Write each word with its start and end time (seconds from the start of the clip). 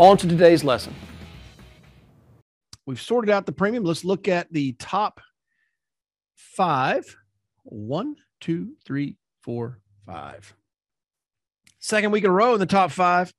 on 0.00 0.16
to 0.16 0.26
today's 0.26 0.64
lesson. 0.64 0.94
We've 2.86 3.00
sorted 3.00 3.28
out 3.28 3.44
the 3.44 3.52
premium. 3.52 3.84
Let's 3.84 4.02
look 4.02 4.28
at 4.28 4.50
the 4.50 4.72
top 4.72 5.20
five. 6.36 7.04
One, 7.64 8.16
two, 8.40 8.72
three, 8.86 9.18
four, 9.42 9.78
five. 10.06 10.54
Second 11.80 12.12
week 12.12 12.24
in 12.24 12.30
a 12.30 12.32
row 12.32 12.54
in 12.54 12.60
the 12.60 12.66
top 12.66 12.92
five. 12.92 13.30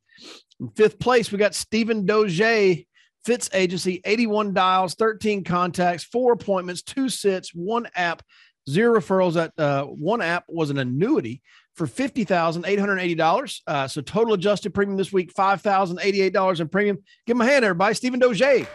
In 0.59 0.69
fifth 0.69 0.99
place, 0.99 1.31
we 1.31 1.39
got 1.39 1.55
Stephen 1.55 2.05
Doge, 2.05 2.85
Fitz 3.25 3.49
Agency, 3.53 3.99
81 4.05 4.53
dials, 4.53 4.93
13 4.93 5.43
contacts, 5.43 6.03
four 6.03 6.33
appointments, 6.33 6.83
two 6.83 7.09
sits, 7.09 7.55
one 7.55 7.87
app, 7.95 8.21
zero 8.69 8.99
referrals. 8.99 9.33
That 9.33 9.53
uh, 9.57 9.85
one 9.85 10.21
app 10.21 10.43
was 10.47 10.69
an 10.69 10.77
annuity 10.77 11.41
for 11.75 11.87
$50,880. 11.87 13.61
Uh, 13.65 13.87
so 13.87 14.01
total 14.01 14.33
adjusted 14.33 14.73
premium 14.73 14.97
this 14.97 15.13
week, 15.13 15.33
$5,088 15.33 16.59
in 16.59 16.67
premium. 16.67 16.97
Give 17.25 17.35
him 17.35 17.41
a 17.41 17.45
hand, 17.45 17.65
everybody. 17.65 17.95
Stephen 17.95 18.19
Doge 18.19 18.67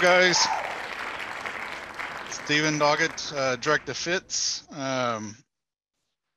guys. 0.00 0.46
Stephen 2.28 2.78
Doggett, 2.78 3.32
uh, 3.34 3.56
Director 3.56 3.94
Fitz. 3.94 4.66
Um, 4.72 5.36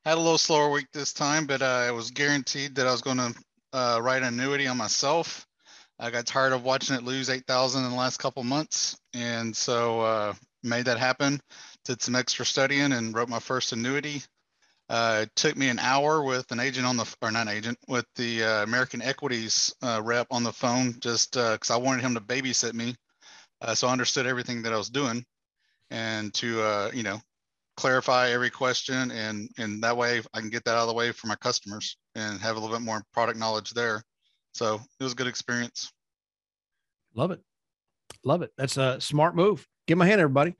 had 0.04 0.14
a 0.14 0.20
little 0.20 0.38
slower 0.38 0.70
week 0.70 0.86
this 0.92 1.12
time, 1.12 1.46
but 1.46 1.60
uh, 1.60 1.66
I 1.86 1.90
was 1.90 2.10
guaranteed 2.10 2.74
that 2.76 2.86
I 2.86 2.92
was 2.92 3.02
going 3.02 3.18
to 3.18 3.34
uh, 3.72 4.00
write 4.02 4.22
an 4.22 4.28
annuity 4.28 4.66
on 4.66 4.78
myself. 4.78 5.46
I 5.98 6.10
got 6.10 6.24
tired 6.24 6.52
of 6.52 6.64
watching 6.64 6.96
it 6.96 7.02
lose 7.02 7.28
8,000 7.28 7.84
in 7.84 7.90
the 7.90 7.96
last 7.96 8.16
couple 8.16 8.42
months. 8.42 8.98
And 9.12 9.54
so 9.54 10.00
uh, 10.00 10.34
made 10.62 10.86
that 10.86 10.98
happen, 10.98 11.38
did 11.84 12.02
some 12.02 12.14
extra 12.14 12.44
studying 12.44 12.92
and 12.92 13.14
wrote 13.14 13.28
my 13.28 13.38
first 13.38 13.72
annuity. 13.72 14.22
Uh, 14.88 15.20
it 15.22 15.30
took 15.36 15.56
me 15.56 15.68
an 15.68 15.78
hour 15.78 16.22
with 16.24 16.50
an 16.50 16.58
agent 16.58 16.84
on 16.84 16.96
the, 16.96 17.16
or 17.22 17.30
not 17.30 17.48
agent, 17.48 17.78
with 17.86 18.06
the 18.16 18.42
uh, 18.42 18.62
American 18.64 19.00
Equities 19.00 19.72
uh, 19.82 20.00
rep 20.02 20.26
on 20.30 20.42
the 20.42 20.52
phone, 20.52 20.96
just 20.98 21.34
because 21.34 21.70
uh, 21.70 21.74
I 21.74 21.78
wanted 21.78 22.02
him 22.02 22.14
to 22.14 22.20
babysit 22.20 22.74
me 22.74 22.96
uh, 23.62 23.74
so 23.74 23.88
I 23.88 23.92
understood 23.92 24.26
everything 24.26 24.62
that 24.62 24.72
I 24.72 24.76
was 24.76 24.90
doing 24.90 25.24
and 25.90 26.32
to, 26.34 26.62
uh, 26.62 26.90
you 26.94 27.02
know, 27.02 27.20
clarify 27.76 28.30
every 28.30 28.50
question 28.50 29.10
and, 29.10 29.48
and 29.58 29.82
that 29.82 29.96
way 29.96 30.22
I 30.34 30.40
can 30.40 30.50
get 30.50 30.64
that 30.64 30.72
out 30.72 30.82
of 30.82 30.88
the 30.88 30.94
way 30.94 31.12
for 31.12 31.26
my 31.26 31.36
customers 31.36 31.96
and 32.14 32.40
have 32.40 32.56
a 32.56 32.60
little 32.60 32.76
bit 32.76 32.84
more 32.84 33.02
product 33.12 33.38
knowledge 33.38 33.70
there. 33.70 34.02
So 34.52 34.80
it 34.98 35.02
was 35.02 35.12
a 35.12 35.16
good 35.16 35.26
experience. 35.26 35.90
Love 37.14 37.30
it. 37.30 37.40
Love 38.24 38.42
it. 38.42 38.52
That's 38.56 38.76
a 38.76 39.00
smart 39.00 39.34
move. 39.34 39.66
Give 39.86 39.96
my 39.96 40.06
hand, 40.06 40.20
everybody. 40.20 40.54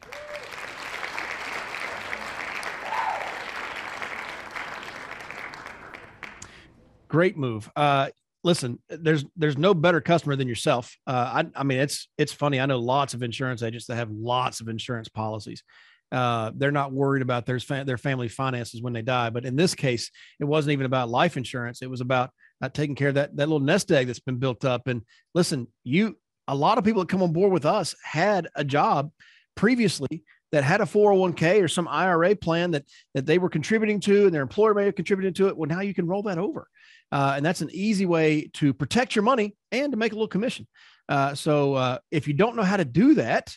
Great 7.10 7.36
move. 7.36 7.68
Uh, 7.74 8.08
listen, 8.44 8.78
there's 8.88 9.24
there's 9.36 9.58
no 9.58 9.74
better 9.74 10.00
customer 10.00 10.36
than 10.36 10.46
yourself. 10.46 10.96
Uh, 11.08 11.42
I, 11.42 11.60
I 11.60 11.64
mean, 11.64 11.78
it's 11.78 12.08
it's 12.16 12.32
funny. 12.32 12.60
I 12.60 12.66
know 12.66 12.78
lots 12.78 13.14
of 13.14 13.24
insurance 13.24 13.64
agents 13.64 13.86
that 13.86 13.96
have 13.96 14.10
lots 14.10 14.60
of 14.60 14.68
insurance 14.68 15.08
policies. 15.08 15.64
Uh, 16.12 16.52
they're 16.54 16.70
not 16.70 16.92
worried 16.92 17.22
about 17.22 17.46
their 17.46 17.58
their 17.84 17.98
family 17.98 18.28
finances 18.28 18.80
when 18.80 18.92
they 18.92 19.02
die. 19.02 19.30
But 19.30 19.44
in 19.44 19.56
this 19.56 19.74
case, 19.74 20.12
it 20.38 20.44
wasn't 20.44 20.72
even 20.72 20.86
about 20.86 21.08
life 21.08 21.36
insurance. 21.36 21.82
It 21.82 21.90
was 21.90 22.00
about 22.00 22.30
not 22.60 22.74
taking 22.74 22.94
care 22.94 23.08
of 23.08 23.16
that 23.16 23.36
that 23.36 23.48
little 23.48 23.58
nest 23.58 23.90
egg 23.90 24.06
that's 24.06 24.20
been 24.20 24.38
built 24.38 24.64
up. 24.64 24.86
And 24.86 25.02
listen, 25.34 25.66
you 25.82 26.16
a 26.46 26.54
lot 26.54 26.78
of 26.78 26.84
people 26.84 27.02
that 27.02 27.08
come 27.08 27.24
on 27.24 27.32
board 27.32 27.52
with 27.52 27.66
us 27.66 27.96
had 28.04 28.46
a 28.54 28.64
job 28.64 29.10
previously 29.56 30.22
that 30.52 30.64
had 30.64 30.80
a 30.80 30.84
401k 30.84 31.62
or 31.62 31.68
some 31.68 31.86
IRA 31.86 32.34
plan 32.34 32.72
that 32.72 32.84
that 33.14 33.26
they 33.26 33.38
were 33.38 33.48
contributing 33.48 34.00
to 34.00 34.26
and 34.26 34.34
their 34.34 34.42
employer 34.42 34.74
may 34.74 34.84
have 34.84 34.96
contributed 34.96 35.34
to 35.36 35.48
it. 35.48 35.56
Well, 35.56 35.68
now 35.68 35.80
you 35.80 35.94
can 35.94 36.06
roll 36.06 36.22
that 36.24 36.38
over. 36.38 36.68
Uh, 37.12 37.34
and 37.36 37.44
that's 37.44 37.60
an 37.60 37.70
easy 37.72 38.06
way 38.06 38.50
to 38.54 38.72
protect 38.72 39.16
your 39.16 39.22
money 39.22 39.56
and 39.72 39.92
to 39.92 39.98
make 39.98 40.12
a 40.12 40.14
little 40.14 40.28
commission. 40.28 40.66
Uh, 41.08 41.34
so 41.34 41.74
uh, 41.74 41.98
if 42.10 42.28
you 42.28 42.34
don't 42.34 42.56
know 42.56 42.62
how 42.62 42.76
to 42.76 42.84
do 42.84 43.14
that, 43.14 43.56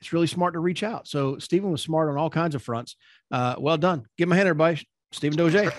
it's 0.00 0.12
really 0.12 0.26
smart 0.26 0.54
to 0.54 0.60
reach 0.60 0.82
out. 0.82 1.06
So 1.06 1.38
Stephen 1.38 1.70
was 1.70 1.82
smart 1.82 2.08
on 2.08 2.16
all 2.16 2.30
kinds 2.30 2.54
of 2.54 2.62
fronts. 2.62 2.96
Uh, 3.30 3.56
well 3.58 3.76
done. 3.76 4.06
Give 4.16 4.28
him 4.28 4.32
a 4.32 4.36
hand, 4.36 4.48
everybody. 4.48 4.86
Stephen 5.12 5.36
Doge. 5.36 5.72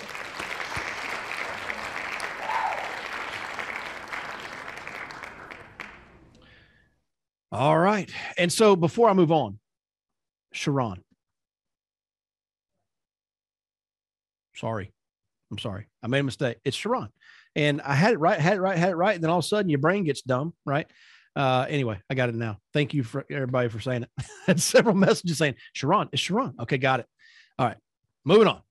All 7.52 7.78
right. 7.78 8.12
And 8.38 8.52
so 8.52 8.76
before 8.76 9.10
I 9.10 9.14
move 9.14 9.32
on, 9.32 9.60
Sharon. 10.54 11.04
Sorry. 14.56 14.92
I'm 15.52 15.58
sorry. 15.58 15.88
I 16.04 16.08
made 16.08 16.20
a 16.20 16.24
mistake. 16.24 16.58
It's 16.64 16.78
Sharon. 16.78 17.10
And 17.56 17.82
I 17.82 17.96
had 17.96 18.14
it 18.14 18.20
right, 18.20 18.40
had 18.40 18.58
it 18.58 18.62
right, 18.62 18.78
had 18.78 18.92
it 18.92 18.96
right. 18.96 19.16
And 19.16 19.24
then 19.24 19.32
all 19.32 19.40
of 19.40 19.46
a 19.46 19.48
sudden 19.48 19.70
your 19.70 19.80
brain 19.80 20.04
gets 20.04 20.22
dumb, 20.22 20.54
right? 20.66 20.88
Uh, 21.36 21.66
anyway, 21.70 22.00
I 22.10 22.16
got 22.16 22.30
it 22.30 22.36
now. 22.36 22.58
Thank 22.74 22.94
you 22.94 23.04
for 23.04 23.26
everybody 23.30 23.70
for 23.70 23.80
saying 23.80 24.04
it. 24.04 24.10
I 24.20 24.24
had 24.48 24.62
several 24.62 24.96
messages 24.96 25.38
saying, 25.38 25.56
Sharon, 25.74 26.10
it's 26.12 26.22
Sharon. 26.22 26.54
Okay, 26.60 26.78
got 26.78 27.00
it. 27.00 27.08
All 27.58 27.66
right, 27.66 27.78
moving 28.26 28.48
on. 28.48 28.62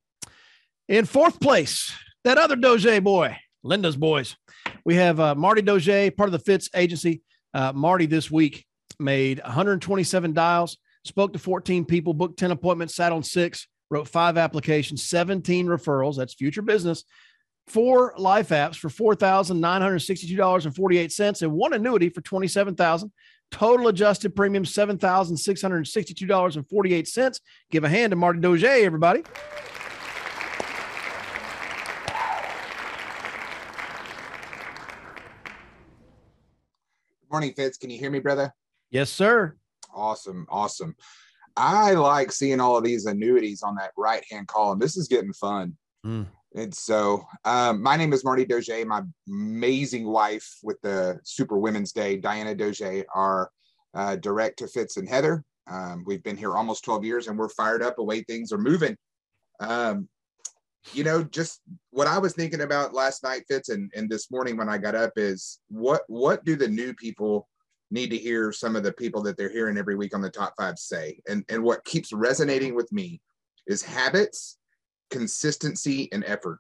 In 0.88 1.04
fourth 1.04 1.40
place, 1.40 1.92
that 2.24 2.38
other 2.38 2.56
Doge 2.56 3.02
boy, 3.02 3.36
Linda's 3.62 3.96
boys. 3.96 4.36
We 4.84 4.94
have 4.94 5.20
uh, 5.20 5.34
Marty 5.34 5.62
Doge, 5.62 6.14
part 6.16 6.28
of 6.28 6.32
the 6.32 6.38
Fitz 6.38 6.68
agency. 6.74 7.22
Uh, 7.54 7.72
Marty 7.72 8.06
this 8.06 8.30
week 8.30 8.66
made 8.98 9.40
127 9.42 10.32
dials, 10.32 10.78
spoke 11.04 11.32
to 11.32 11.38
14 11.38 11.84
people, 11.84 12.14
booked 12.14 12.38
10 12.38 12.50
appointments, 12.50 12.94
sat 12.94 13.12
on 13.12 13.22
six, 13.22 13.66
wrote 13.90 14.08
five 14.08 14.36
applications, 14.36 15.04
17 15.04 15.66
referrals. 15.66 16.16
That's 16.16 16.34
future 16.34 16.62
business. 16.62 17.04
Four 17.66 18.14
life 18.16 18.48
apps 18.48 18.76
for 18.76 18.88
$4,962.48 19.16 21.42
and 21.42 21.52
one 21.52 21.74
annuity 21.74 22.08
for 22.08 22.22
27000 22.22 23.12
Total 23.50 23.88
adjusted 23.88 24.36
premium 24.36 24.64
$7,662.48. 24.64 27.40
Give 27.70 27.84
a 27.84 27.88
hand 27.88 28.10
to 28.10 28.16
Marty 28.16 28.40
Doge, 28.40 28.64
everybody. 28.64 29.22
Good 29.22 29.32
morning, 37.30 37.54
Fitz. 37.54 37.78
Can 37.78 37.88
you 37.90 37.98
hear 37.98 38.10
me, 38.10 38.20
brother? 38.20 38.54
Yes, 38.90 39.10
sir. 39.10 39.56
Awesome. 39.94 40.46
Awesome. 40.50 40.94
I 41.58 41.92
like 41.94 42.30
seeing 42.30 42.60
all 42.60 42.76
of 42.76 42.84
these 42.84 43.06
annuities 43.06 43.64
on 43.64 43.74
that 43.74 43.90
right 43.96 44.24
hand 44.30 44.46
column. 44.46 44.78
This 44.78 44.96
is 44.96 45.08
getting 45.08 45.32
fun. 45.32 45.76
Mm. 46.06 46.26
And 46.54 46.72
so, 46.72 47.26
um, 47.44 47.82
my 47.82 47.96
name 47.96 48.12
is 48.12 48.24
Marty 48.24 48.44
Doge. 48.44 48.70
My 48.86 49.02
amazing 49.28 50.06
wife 50.06 50.48
with 50.62 50.80
the 50.82 51.18
Super 51.24 51.58
Women's 51.58 51.92
Day, 51.92 52.16
Diana 52.16 52.54
Doge, 52.54 53.04
are 53.12 53.50
uh, 53.92 54.16
direct 54.16 54.60
to 54.60 54.68
Fitz 54.68 54.96
and 54.98 55.08
Heather. 55.08 55.44
Um, 55.68 56.04
we've 56.06 56.22
been 56.22 56.36
here 56.36 56.56
almost 56.56 56.84
12 56.84 57.04
years 57.04 57.26
and 57.26 57.36
we're 57.36 57.48
fired 57.48 57.82
up 57.82 57.96
the 57.96 58.04
way 58.04 58.22
things 58.22 58.52
are 58.52 58.58
moving. 58.58 58.96
Um, 59.60 60.08
you 60.92 61.02
know, 61.02 61.24
just 61.24 61.60
what 61.90 62.06
I 62.06 62.18
was 62.18 62.34
thinking 62.34 62.60
about 62.60 62.94
last 62.94 63.24
night, 63.24 63.42
Fitz, 63.48 63.68
and, 63.68 63.90
and 63.96 64.08
this 64.08 64.30
morning 64.30 64.56
when 64.56 64.68
I 64.68 64.78
got 64.78 64.94
up 64.94 65.12
is 65.16 65.58
what 65.68 66.02
what 66.06 66.44
do 66.44 66.54
the 66.54 66.68
new 66.68 66.94
people 66.94 67.48
need 67.90 68.10
to 68.10 68.18
hear 68.18 68.52
some 68.52 68.76
of 68.76 68.82
the 68.82 68.92
people 68.92 69.22
that 69.22 69.36
they're 69.36 69.50
hearing 69.50 69.78
every 69.78 69.96
week 69.96 70.14
on 70.14 70.20
the 70.20 70.30
top 70.30 70.54
five 70.56 70.78
say. 70.78 71.20
And, 71.28 71.44
and 71.48 71.62
what 71.62 71.84
keeps 71.84 72.12
resonating 72.12 72.74
with 72.74 72.92
me 72.92 73.20
is 73.66 73.82
habits, 73.82 74.58
consistency, 75.10 76.08
and 76.12 76.24
effort. 76.26 76.58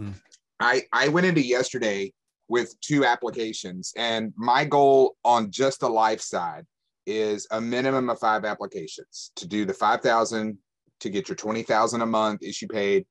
Mm. 0.00 0.14
I, 0.60 0.82
I 0.92 1.08
went 1.08 1.26
into 1.26 1.40
yesterday 1.40 2.12
with 2.48 2.80
two 2.80 3.04
applications, 3.04 3.92
and 3.96 4.32
my 4.36 4.64
goal 4.64 5.16
on 5.24 5.50
just 5.50 5.80
the 5.80 5.88
life 5.88 6.20
side 6.20 6.64
is 7.06 7.46
a 7.50 7.60
minimum 7.60 8.10
of 8.10 8.18
five 8.18 8.44
applications 8.44 9.32
to 9.36 9.46
do 9.46 9.64
the 9.64 9.74
5,000 9.74 10.58
to 11.00 11.10
get 11.10 11.28
your 11.28 11.36
20,000 11.36 12.00
a 12.00 12.06
month 12.06 12.42
issue 12.42 12.68
paid. 12.68 13.06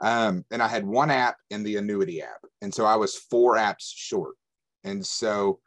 Um, 0.00 0.44
and 0.50 0.62
I 0.62 0.68
had 0.68 0.86
one 0.86 1.10
app 1.10 1.36
in 1.50 1.62
the 1.62 1.76
annuity 1.76 2.22
app. 2.22 2.40
And 2.60 2.74
so 2.74 2.84
I 2.84 2.96
was 2.96 3.16
four 3.16 3.56
apps 3.56 3.92
short. 3.94 4.34
And 4.84 5.04
so 5.04 5.60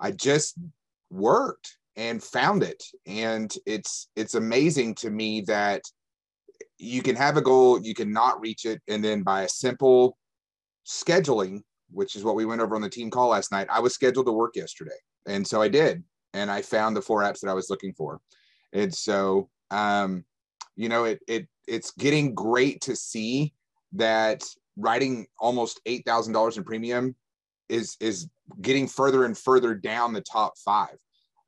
I 0.00 0.10
just 0.10 0.58
worked 1.14 1.76
and 1.96 2.22
found 2.22 2.62
it. 2.62 2.82
And 3.06 3.54
it's 3.66 4.08
it's 4.16 4.34
amazing 4.34 4.96
to 4.96 5.10
me 5.10 5.42
that 5.42 5.82
you 6.78 7.02
can 7.02 7.16
have 7.16 7.36
a 7.36 7.42
goal 7.42 7.80
you 7.80 7.94
can 7.94 8.12
not 8.12 8.40
reach 8.40 8.64
it 8.64 8.82
and 8.88 9.02
then 9.02 9.22
by 9.22 9.42
a 9.42 9.48
simple 9.48 10.16
scheduling 10.86 11.62
which 11.90 12.16
is 12.16 12.24
what 12.24 12.34
we 12.34 12.44
went 12.44 12.60
over 12.60 12.74
on 12.74 12.82
the 12.82 12.90
team 12.90 13.10
call 13.10 13.28
last 13.28 13.52
night. 13.52 13.68
I 13.70 13.80
was 13.80 13.94
scheduled 13.94 14.26
to 14.26 14.32
work 14.32 14.56
yesterday, 14.56 14.96
and 15.26 15.46
so 15.46 15.62
I 15.62 15.68
did, 15.68 16.02
and 16.32 16.50
I 16.50 16.60
found 16.62 16.96
the 16.96 17.02
four 17.02 17.22
apps 17.22 17.40
that 17.40 17.50
I 17.50 17.54
was 17.54 17.70
looking 17.70 17.94
for, 17.94 18.20
and 18.72 18.92
so 18.92 19.48
um, 19.70 20.24
you 20.76 20.88
know, 20.88 21.04
it 21.04 21.20
it 21.28 21.46
it's 21.66 21.92
getting 21.92 22.34
great 22.34 22.80
to 22.82 22.96
see 22.96 23.54
that 23.92 24.42
writing 24.76 25.26
almost 25.38 25.80
eight 25.86 26.04
thousand 26.04 26.32
dollars 26.32 26.58
in 26.58 26.64
premium 26.64 27.14
is 27.68 27.96
is 28.00 28.28
getting 28.60 28.86
further 28.86 29.24
and 29.24 29.36
further 29.36 29.74
down 29.74 30.12
the 30.12 30.20
top 30.20 30.58
five. 30.58 30.96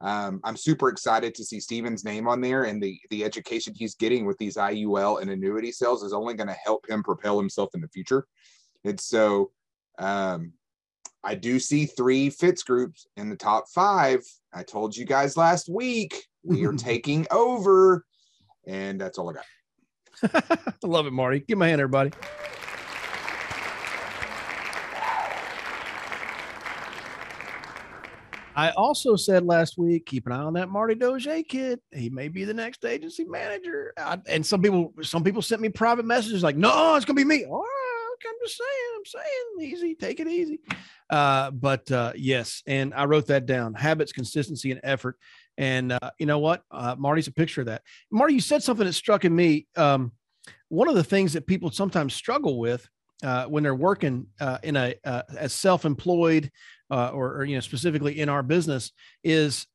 Um, 0.00 0.40
I'm 0.44 0.56
super 0.56 0.88
excited 0.88 1.34
to 1.34 1.44
see 1.44 1.58
Steven's 1.58 2.04
name 2.04 2.28
on 2.28 2.40
there, 2.40 2.64
and 2.64 2.82
the 2.82 2.98
the 3.10 3.24
education 3.24 3.74
he's 3.74 3.94
getting 3.94 4.26
with 4.26 4.36
these 4.38 4.56
IUL 4.56 5.22
and 5.22 5.30
annuity 5.30 5.72
sales 5.72 6.02
is 6.02 6.12
only 6.12 6.34
going 6.34 6.48
to 6.48 6.56
help 6.64 6.88
him 6.88 7.02
propel 7.02 7.38
himself 7.38 7.70
in 7.74 7.80
the 7.80 7.88
future. 7.88 8.26
And 8.84 9.00
so, 9.00 9.50
um, 9.98 10.52
I 11.24 11.34
do 11.34 11.58
see 11.58 11.86
three 11.86 12.30
Fitz 12.30 12.62
groups 12.62 13.06
in 13.16 13.30
the 13.30 13.36
top 13.36 13.64
five. 13.74 14.20
I 14.52 14.62
told 14.62 14.96
you 14.96 15.04
guys 15.04 15.36
last 15.36 15.68
week 15.68 16.24
we 16.44 16.66
are 16.66 16.72
taking 16.76 17.26
over, 17.30 18.04
and 18.66 19.00
that's 19.00 19.18
all 19.18 19.30
I 19.30 19.32
got. 19.32 19.44
I 20.34 20.72
love 20.86 21.06
it, 21.06 21.12
Marty. 21.12 21.40
Give 21.40 21.58
my 21.58 21.68
hand, 21.68 21.80
everybody. 21.80 22.12
I 28.56 28.70
also 28.70 29.16
said 29.16 29.44
last 29.44 29.76
week, 29.76 30.06
keep 30.06 30.26
an 30.26 30.32
eye 30.32 30.38
on 30.38 30.54
that 30.54 30.70
Marty 30.70 30.94
Doge 30.94 31.28
kid. 31.46 31.78
He 31.92 32.08
may 32.08 32.28
be 32.28 32.44
the 32.44 32.54
next 32.54 32.84
agency 32.86 33.24
manager. 33.24 33.92
I, 33.98 34.18
and 34.26 34.44
some 34.44 34.62
people, 34.62 34.94
some 35.02 35.22
people 35.22 35.42
sent 35.42 35.60
me 35.60 35.68
private 35.68 36.06
messages 36.06 36.42
like, 36.42 36.56
"No, 36.56 36.94
it's 36.96 37.04
gonna 37.04 37.16
be 37.18 37.24
me." 37.24 37.44
All 37.44 37.60
right, 37.60 38.16
I'm 38.26 38.34
just 38.42 38.56
saying, 38.56 38.90
I'm 38.96 39.04
saying, 39.04 39.72
easy, 39.72 39.94
take 39.94 40.20
it 40.20 40.26
easy. 40.26 40.60
Uh, 41.10 41.50
but 41.50 41.90
uh, 41.92 42.12
yes, 42.16 42.62
and 42.66 42.94
I 42.94 43.04
wrote 43.04 43.26
that 43.26 43.44
down: 43.44 43.74
habits, 43.74 44.12
consistency, 44.12 44.70
and 44.70 44.80
effort. 44.82 45.18
And 45.58 45.92
uh, 45.92 46.10
you 46.18 46.24
know 46.24 46.38
what? 46.38 46.62
Uh, 46.70 46.96
Marty's 46.98 47.28
a 47.28 47.32
picture 47.32 47.60
of 47.60 47.66
that. 47.66 47.82
Marty, 48.10 48.34
you 48.34 48.40
said 48.40 48.62
something 48.62 48.86
that 48.86 48.94
struck 48.94 49.26
in 49.26 49.36
me. 49.36 49.66
Um, 49.76 50.12
one 50.68 50.88
of 50.88 50.94
the 50.94 51.04
things 51.04 51.34
that 51.34 51.46
people 51.46 51.70
sometimes 51.70 52.14
struggle 52.14 52.58
with 52.58 52.88
uh, 53.22 53.44
when 53.44 53.62
they're 53.62 53.74
working 53.74 54.26
uh, 54.40 54.58
in 54.62 54.76
a 54.76 54.94
uh, 55.04 55.22
as 55.36 55.52
self-employed 55.52 56.50
uh, 56.90 57.08
or, 57.08 57.36
or, 57.36 57.44
you 57.44 57.56
know 57.56 57.60
specifically 57.60 58.20
in 58.20 58.28
our 58.28 58.42
business 58.42 58.92
is 59.24 59.66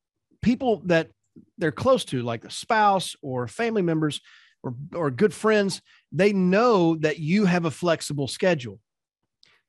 people 0.42 0.82
that 0.86 1.10
they're 1.58 1.72
close 1.72 2.06
to 2.06 2.22
like 2.22 2.44
a 2.46 2.52
spouse 2.52 3.16
or 3.22 3.48
family 3.48 3.82
members 3.82 4.22
or, 4.64 4.76
or 4.94 5.12
good 5.12 5.34
friends 5.34 5.82
they 6.12 6.34
know 6.34 6.96
that 6.98 7.20
you 7.20 7.46
have 7.46 7.66
a 7.66 7.72
flexible 7.72 8.28
schedule. 8.28 8.80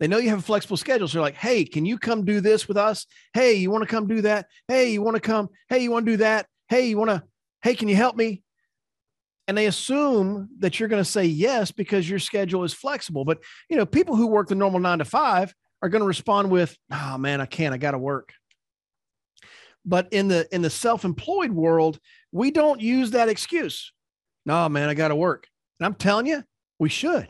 They 0.01 0.09
know 0.09 0.19
you 0.19 0.31
have 0.31 0.41
a 0.41 0.43
flexible 0.43 0.77
schedule. 0.77 1.07
So 1.07 1.15
they're 1.15 1.23
like 1.23 1.37
hey 1.37 1.65
can 1.65 1.85
you 1.85 1.99
come 1.99 2.25
do 2.25 2.41
this 2.41 2.69
with 2.69 2.77
us? 2.77 3.07
Hey 3.33 3.55
you 3.55 3.71
want 3.71 3.83
to 3.83 3.89
come 3.89 4.07
do 4.07 4.23
that? 4.23 4.47
Hey 4.69 4.93
you 4.93 5.03
want 5.03 5.17
to 5.17 5.21
come? 5.21 5.49
Hey 5.69 5.83
you 5.83 5.91
want 5.91 6.07
to 6.07 6.13
do 6.13 6.17
that? 6.19 6.47
Hey 6.69 6.89
you 6.89 6.99
want 6.99 7.11
to 7.11 7.23
hey 7.63 7.75
can 7.75 7.89
you 7.89 7.97
help 7.97 8.17
me? 8.17 8.43
And 9.49 9.59
they 9.59 9.67
assume 9.67 10.49
that 10.61 10.79
you're 10.79 10.89
going 10.89 11.03
to 11.03 11.11
say 11.11 11.25
yes 11.25 11.73
because 11.73 12.09
your 12.09 12.21
schedule 12.21 12.65
is 12.65 12.73
flexible. 12.73 13.25
But 13.25 13.39
you 13.69 13.77
know 13.77 13.87
people 13.87 14.17
who 14.17 14.27
work 14.27 14.49
the 14.49 14.55
normal 14.55 14.81
nine 14.81 14.99
to 14.99 15.05
five 15.05 15.55
are 15.83 15.89
going 15.89 16.01
to 16.01 16.07
respond 16.07 16.51
with, 16.51 16.77
"Oh 16.91 17.19
man, 17.19 17.41
I 17.41 17.47
can't. 17.47 17.75
I 17.75 17.79
got 17.79 17.91
to 17.91 17.99
work." 17.99 18.33
But 19.85 20.13
in 20.13 20.29
the 20.29 20.47
in 20.55 20.63
the 20.63 20.71
self-employed 20.71 21.53
world, 21.53 21.99
we 22.31 22.51
don't 22.51 22.81
use 22.81 23.11
that 23.11 23.29
excuse. 23.29 23.93
No, 24.47 24.69
man, 24.69 24.89
I 24.89 24.95
got 24.95 25.09
to 25.09 25.17
work. 25.17 25.49
And 25.79 25.87
I'm 25.87 25.95
telling 25.95 26.27
you, 26.27 26.45
we 26.79 26.89
should. 26.89 27.29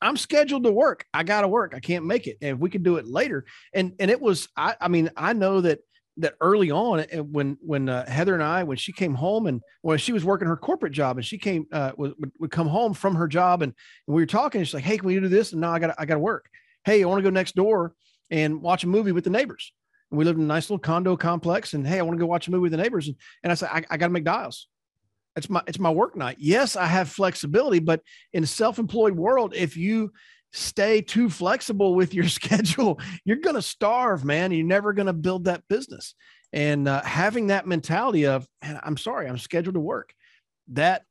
I'm 0.00 0.16
scheduled 0.16 0.64
to 0.64 0.72
work. 0.72 1.06
I 1.14 1.22
got 1.22 1.42
to 1.42 1.48
work. 1.48 1.74
I 1.74 1.80
can't 1.80 2.04
make 2.04 2.26
it. 2.26 2.36
And 2.42 2.56
if 2.56 2.58
we 2.58 2.70
could 2.70 2.82
do 2.82 2.96
it 2.96 3.06
later. 3.06 3.44
And 3.72 3.94
and 3.98 4.10
it 4.10 4.20
was 4.20 4.48
I 4.56 4.76
I 4.80 4.88
mean, 4.88 5.10
I 5.16 5.32
know 5.32 5.60
that 5.60 5.80
that 6.18 6.34
early 6.40 6.70
on 6.70 7.00
eh, 7.00 7.18
when 7.18 7.58
when 7.60 7.88
uh, 7.88 8.08
Heather 8.08 8.34
and 8.34 8.42
I 8.42 8.62
when 8.64 8.76
she 8.76 8.92
came 8.92 9.14
home 9.14 9.46
and 9.46 9.60
when 9.82 9.98
she 9.98 10.12
was 10.12 10.24
working 10.24 10.48
her 10.48 10.56
corporate 10.56 10.92
job 10.92 11.16
and 11.16 11.26
she 11.26 11.38
came 11.38 11.66
uh, 11.72 11.92
would, 11.96 12.14
would 12.38 12.50
come 12.50 12.68
home 12.68 12.94
from 12.94 13.14
her 13.14 13.28
job 13.28 13.62
and, 13.62 13.74
and 14.06 14.16
we 14.16 14.22
were 14.22 14.26
talking 14.26 14.60
and 14.60 14.66
she's 14.66 14.74
like 14.74 14.84
hey 14.84 14.96
can 14.96 15.06
we 15.06 15.20
do 15.20 15.28
this 15.28 15.52
and 15.52 15.60
no 15.60 15.70
I 15.70 15.78
got 15.78 15.94
I 15.98 16.06
got 16.06 16.14
to 16.14 16.20
work 16.20 16.48
hey, 16.86 17.02
I 17.02 17.06
want 17.06 17.18
to 17.18 17.22
go 17.24 17.30
next 17.30 17.56
door 17.56 17.94
and 18.30 18.62
watch 18.62 18.84
a 18.84 18.86
movie 18.88 19.12
with 19.12 19.24
the 19.24 19.30
neighbors. 19.30 19.72
And 20.10 20.18
we 20.18 20.24
lived 20.24 20.38
in 20.38 20.44
a 20.44 20.48
nice 20.48 20.70
little 20.70 20.78
condo 20.78 21.16
complex. 21.16 21.74
And 21.74 21.84
hey, 21.84 21.98
I 21.98 22.02
want 22.02 22.16
to 22.16 22.20
go 22.20 22.26
watch 22.26 22.46
a 22.46 22.52
movie 22.52 22.62
with 22.62 22.70
the 22.70 22.78
neighbors. 22.78 23.08
And, 23.08 23.16
and 23.42 23.50
I 23.50 23.56
said, 23.56 23.70
I, 23.72 23.84
I 23.90 23.96
got 23.96 24.06
to 24.06 24.12
make 24.12 24.24
dials. 24.24 24.68
It's 25.34 25.50
my 25.50 25.62
it's 25.66 25.78
my 25.78 25.90
work 25.90 26.16
night. 26.16 26.36
Yes, 26.38 26.76
I 26.76 26.86
have 26.86 27.10
flexibility, 27.10 27.80
but 27.80 28.00
in 28.32 28.42
a 28.42 28.46
self-employed 28.46 29.14
world, 29.14 29.52
if 29.54 29.76
you 29.76 30.12
stay 30.52 31.02
too 31.02 31.28
flexible 31.28 31.94
with 31.94 32.14
your 32.14 32.28
schedule, 32.28 32.98
you're 33.24 33.36
to 33.56 33.62
starve, 33.62 34.24
man. 34.24 34.52
You're 34.52 34.64
never 34.64 34.94
to 35.08 35.12
build 35.12 35.44
that 35.44 35.64
business. 35.68 36.14
And 36.52 36.88
uh, 36.88 37.02
having 37.02 37.48
that 37.48 37.66
mentality 37.66 38.26
of, 38.26 38.48
man, 38.62 38.80
I'm 38.82 38.96
sorry, 38.96 39.28
I'm 39.28 39.36
scheduled 39.36 39.74
to 39.74 39.80
work. 39.80 40.14
That 40.68 41.02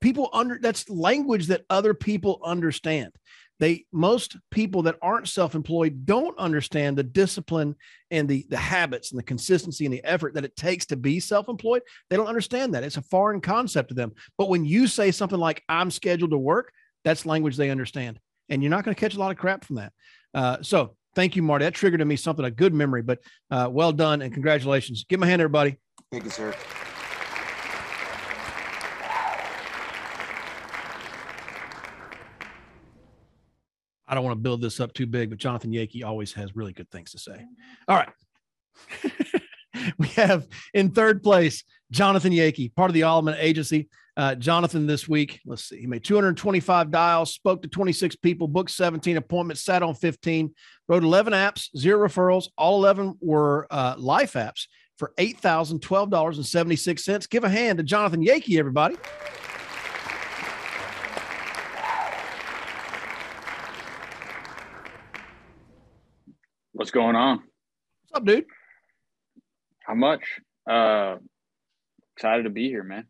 people 0.00 0.30
under 0.32 0.58
that's 0.60 0.88
language 0.88 1.48
that 1.48 1.64
other 1.68 1.92
people 1.92 2.40
understand 2.44 3.12
they 3.58 3.84
most 3.92 4.36
people 4.50 4.82
that 4.82 4.96
aren't 5.00 5.28
self-employed 5.28 6.04
don't 6.04 6.38
understand 6.38 6.96
the 6.96 7.02
discipline 7.02 7.74
and 8.10 8.28
the 8.28 8.46
the 8.50 8.56
habits 8.56 9.10
and 9.10 9.18
the 9.18 9.24
consistency 9.24 9.84
and 9.84 9.94
the 9.94 10.04
effort 10.04 10.34
that 10.34 10.44
it 10.44 10.56
takes 10.56 10.86
to 10.86 10.96
be 10.96 11.20
self-employed. 11.20 11.82
They 12.10 12.16
don't 12.16 12.26
understand 12.26 12.74
that. 12.74 12.84
It's 12.84 12.96
a 12.96 13.02
foreign 13.02 13.40
concept 13.40 13.88
to 13.88 13.94
them. 13.94 14.12
But 14.36 14.48
when 14.48 14.64
you 14.64 14.86
say 14.86 15.10
something 15.10 15.38
like 15.38 15.62
i'm 15.68 15.90
scheduled 15.90 16.30
to 16.30 16.38
work 16.38 16.72
that's 17.04 17.24
language 17.24 17.56
they 17.56 17.70
understand. 17.70 18.18
And 18.48 18.62
you're 18.62 18.70
not 18.70 18.84
going 18.84 18.94
to 18.94 19.00
catch 19.00 19.14
a 19.14 19.18
lot 19.18 19.30
of 19.30 19.38
crap 19.38 19.64
from 19.64 19.76
that. 19.76 19.92
Uh, 20.34 20.56
so 20.60 20.96
thank 21.14 21.36
you 21.36 21.42
marty. 21.42 21.64
That 21.64 21.74
triggered 21.74 22.00
in 22.00 22.08
me 22.08 22.16
something 22.16 22.44
a 22.44 22.50
good 22.50 22.74
memory 22.74 23.02
but 23.02 23.20
uh, 23.50 23.68
well 23.70 23.92
done 23.92 24.22
and 24.22 24.32
congratulations. 24.32 25.04
Give 25.08 25.20
my 25.20 25.26
hand 25.26 25.40
everybody. 25.40 25.76
Thank 26.10 26.24
you 26.24 26.30
sir 26.30 26.54
I 34.08 34.14
don't 34.14 34.24
want 34.24 34.36
to 34.36 34.42
build 34.42 34.62
this 34.62 34.80
up 34.80 34.92
too 34.92 35.06
big, 35.06 35.30
but 35.30 35.38
Jonathan 35.38 35.72
Yakey 35.72 36.04
always 36.04 36.32
has 36.34 36.54
really 36.54 36.72
good 36.72 36.90
things 36.90 37.12
to 37.12 37.18
say. 37.18 37.44
All 37.88 37.96
right. 37.96 38.08
we 39.98 40.08
have 40.08 40.46
in 40.74 40.90
third 40.90 41.22
place 41.22 41.64
Jonathan 41.90 42.32
Yakey, 42.32 42.74
part 42.74 42.90
of 42.90 42.94
the 42.94 43.02
Alleman 43.02 43.36
Agency. 43.38 43.88
Uh, 44.16 44.34
Jonathan 44.34 44.86
this 44.86 45.06
week, 45.06 45.40
let's 45.44 45.68
see, 45.68 45.80
he 45.80 45.86
made 45.86 46.02
225 46.02 46.90
dials, 46.90 47.34
spoke 47.34 47.60
to 47.60 47.68
26 47.68 48.16
people, 48.16 48.48
booked 48.48 48.70
17 48.70 49.18
appointments, 49.18 49.62
sat 49.62 49.82
on 49.82 49.94
15, 49.94 50.54
wrote 50.88 51.04
11 51.04 51.34
apps, 51.34 51.68
zero 51.76 52.08
referrals. 52.08 52.48
All 52.56 52.78
11 52.78 53.18
were 53.20 53.66
uh, 53.70 53.94
life 53.98 54.32
apps 54.32 54.68
for 54.96 55.12
$8,012.76. 55.18 57.28
Give 57.28 57.44
a 57.44 57.50
hand 57.50 57.76
to 57.76 57.84
Jonathan 57.84 58.24
Yakey, 58.24 58.58
everybody. 58.58 58.96
What's 66.76 66.90
going 66.90 67.16
on? 67.16 67.38
What's 67.38 68.16
up, 68.16 68.26
dude? 68.26 68.44
How 69.86 69.94
much? 69.94 70.20
Uh, 70.70 71.16
excited 72.14 72.42
to 72.42 72.50
be 72.50 72.68
here, 72.68 72.82
man. 72.82 73.06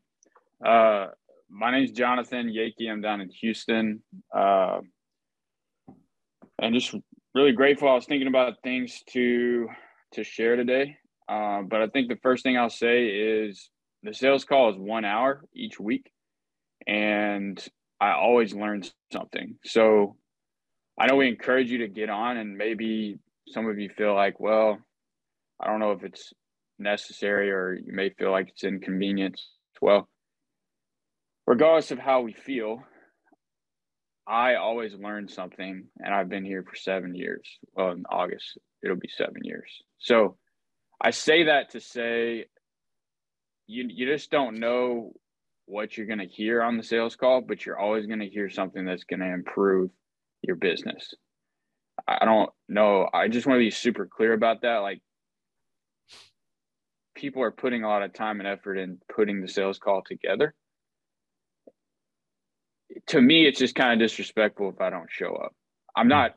Uh, 0.64 1.08
my 1.50 1.73
name's 1.73 1.90
Jonathan 1.90 2.46
Yakey. 2.49 2.88
I'm 2.88 3.00
down 3.00 3.20
in 3.20 3.28
Houston. 3.28 4.04
Uh, 4.32 4.82
and 6.62 6.75
just 6.76 6.94
really 7.35 7.50
grateful. 7.50 7.88
I 7.88 7.94
was 7.94 8.06
thinking 8.06 8.28
about 8.28 8.62
things 8.62 9.02
to 9.11 9.66
to 10.12 10.23
share 10.23 10.54
today. 10.54 10.99
Uh, 11.28 11.62
but 11.62 11.82
I 11.82 11.88
think 11.88 12.08
the 12.08 12.20
first 12.23 12.44
thing 12.44 12.56
I'll 12.56 12.70
say 12.70 13.06
is 13.06 13.68
the 14.04 14.14
sales 14.14 14.44
call 14.44 14.70
is 14.70 14.76
one 14.78 15.04
hour 15.04 15.42
each 15.56 15.80
week, 15.80 16.08
and 16.87 17.61
I 18.00 18.12
always 18.12 18.54
learn 18.54 18.85
something. 19.12 19.56
So 19.64 20.14
I 21.00 21.06
know 21.08 21.16
we 21.16 21.26
encourage 21.26 21.68
you 21.68 21.78
to 21.78 21.88
get 21.88 22.11
on 22.11 22.37
and 22.37 22.56
maybe 22.56 23.18
some 23.48 23.68
of 23.68 23.78
you 23.78 23.88
feel 23.90 24.14
like, 24.14 24.40
well, 24.40 24.78
I 25.60 25.66
don't 25.66 25.80
know 25.80 25.92
if 25.92 26.04
it's 26.04 26.32
necessary 26.78 27.50
or 27.50 27.74
you 27.74 27.92
may 27.92 28.10
feel 28.10 28.30
like 28.30 28.48
it's 28.48 28.64
inconvenience. 28.64 29.48
Well, 29.80 30.08
regardless 31.46 31.90
of 31.90 31.98
how 31.98 32.22
we 32.22 32.32
feel, 32.32 32.82
I 34.26 34.56
always 34.56 34.92
learn 34.94 35.28
something, 35.28 35.84
and 35.98 36.14
I've 36.14 36.28
been 36.28 36.44
here 36.44 36.64
for 36.68 36.74
seven 36.74 37.14
years. 37.14 37.46
Well, 37.74 37.92
in 37.92 38.04
August, 38.10 38.58
it'll 38.82 38.96
be 38.96 39.10
seven 39.16 39.42
years. 39.42 39.70
So 39.98 40.36
I 41.00 41.10
say 41.10 41.44
that 41.44 41.70
to 41.70 41.80
say 41.80 42.46
you, 43.68 43.86
you 43.88 44.06
just 44.06 44.30
don't 44.30 44.58
know 44.58 45.12
what 45.66 45.96
you're 45.96 46.06
going 46.06 46.18
to 46.18 46.26
hear 46.26 46.62
on 46.62 46.76
the 46.76 46.82
sales 46.82 47.16
call, 47.16 47.40
but 47.40 47.64
you're 47.64 47.78
always 47.78 48.06
going 48.06 48.20
to 48.20 48.28
hear 48.28 48.50
something 48.50 48.84
that's 48.84 49.04
going 49.04 49.20
to 49.20 49.32
improve 49.32 49.90
your 50.42 50.56
business. 50.56 51.14
I 52.08 52.25
don't 52.25 52.50
know. 52.68 53.08
I 53.12 53.28
just 53.28 53.46
want 53.46 53.56
to 53.56 53.64
be 53.64 53.70
super 53.70 54.06
clear 54.06 54.32
about 54.32 54.62
that. 54.62 54.78
Like 54.78 55.00
people 57.14 57.42
are 57.42 57.50
putting 57.50 57.82
a 57.82 57.88
lot 57.88 58.02
of 58.02 58.12
time 58.12 58.40
and 58.40 58.48
effort 58.48 58.76
in 58.76 58.98
putting 59.14 59.40
the 59.40 59.48
sales 59.48 59.78
call 59.78 60.02
together. 60.06 60.54
To 63.08 63.20
me, 63.20 63.46
it's 63.46 63.58
just 63.58 63.75
kind 63.75 63.92
of 63.92 63.98
disrespectful 63.98 64.70
if 64.70 64.80
I 64.80 64.90
don't 64.90 65.10
show 65.10 65.34
up. 65.34 65.54
I'm 65.96 66.08
not 66.08 66.36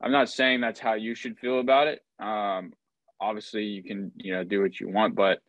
I'm 0.00 0.12
not 0.12 0.28
saying 0.28 0.60
that's 0.60 0.80
how 0.80 0.94
you 0.94 1.14
should 1.14 1.38
feel 1.38 1.60
about 1.60 1.88
it. 1.88 2.00
Um, 2.20 2.72
obviously, 3.20 3.64
you 3.64 3.82
can 3.82 4.12
you 4.16 4.32
know 4.34 4.44
do 4.44 4.60
what 4.60 4.78
you 4.78 4.88
want, 4.88 5.14
but 5.14 5.40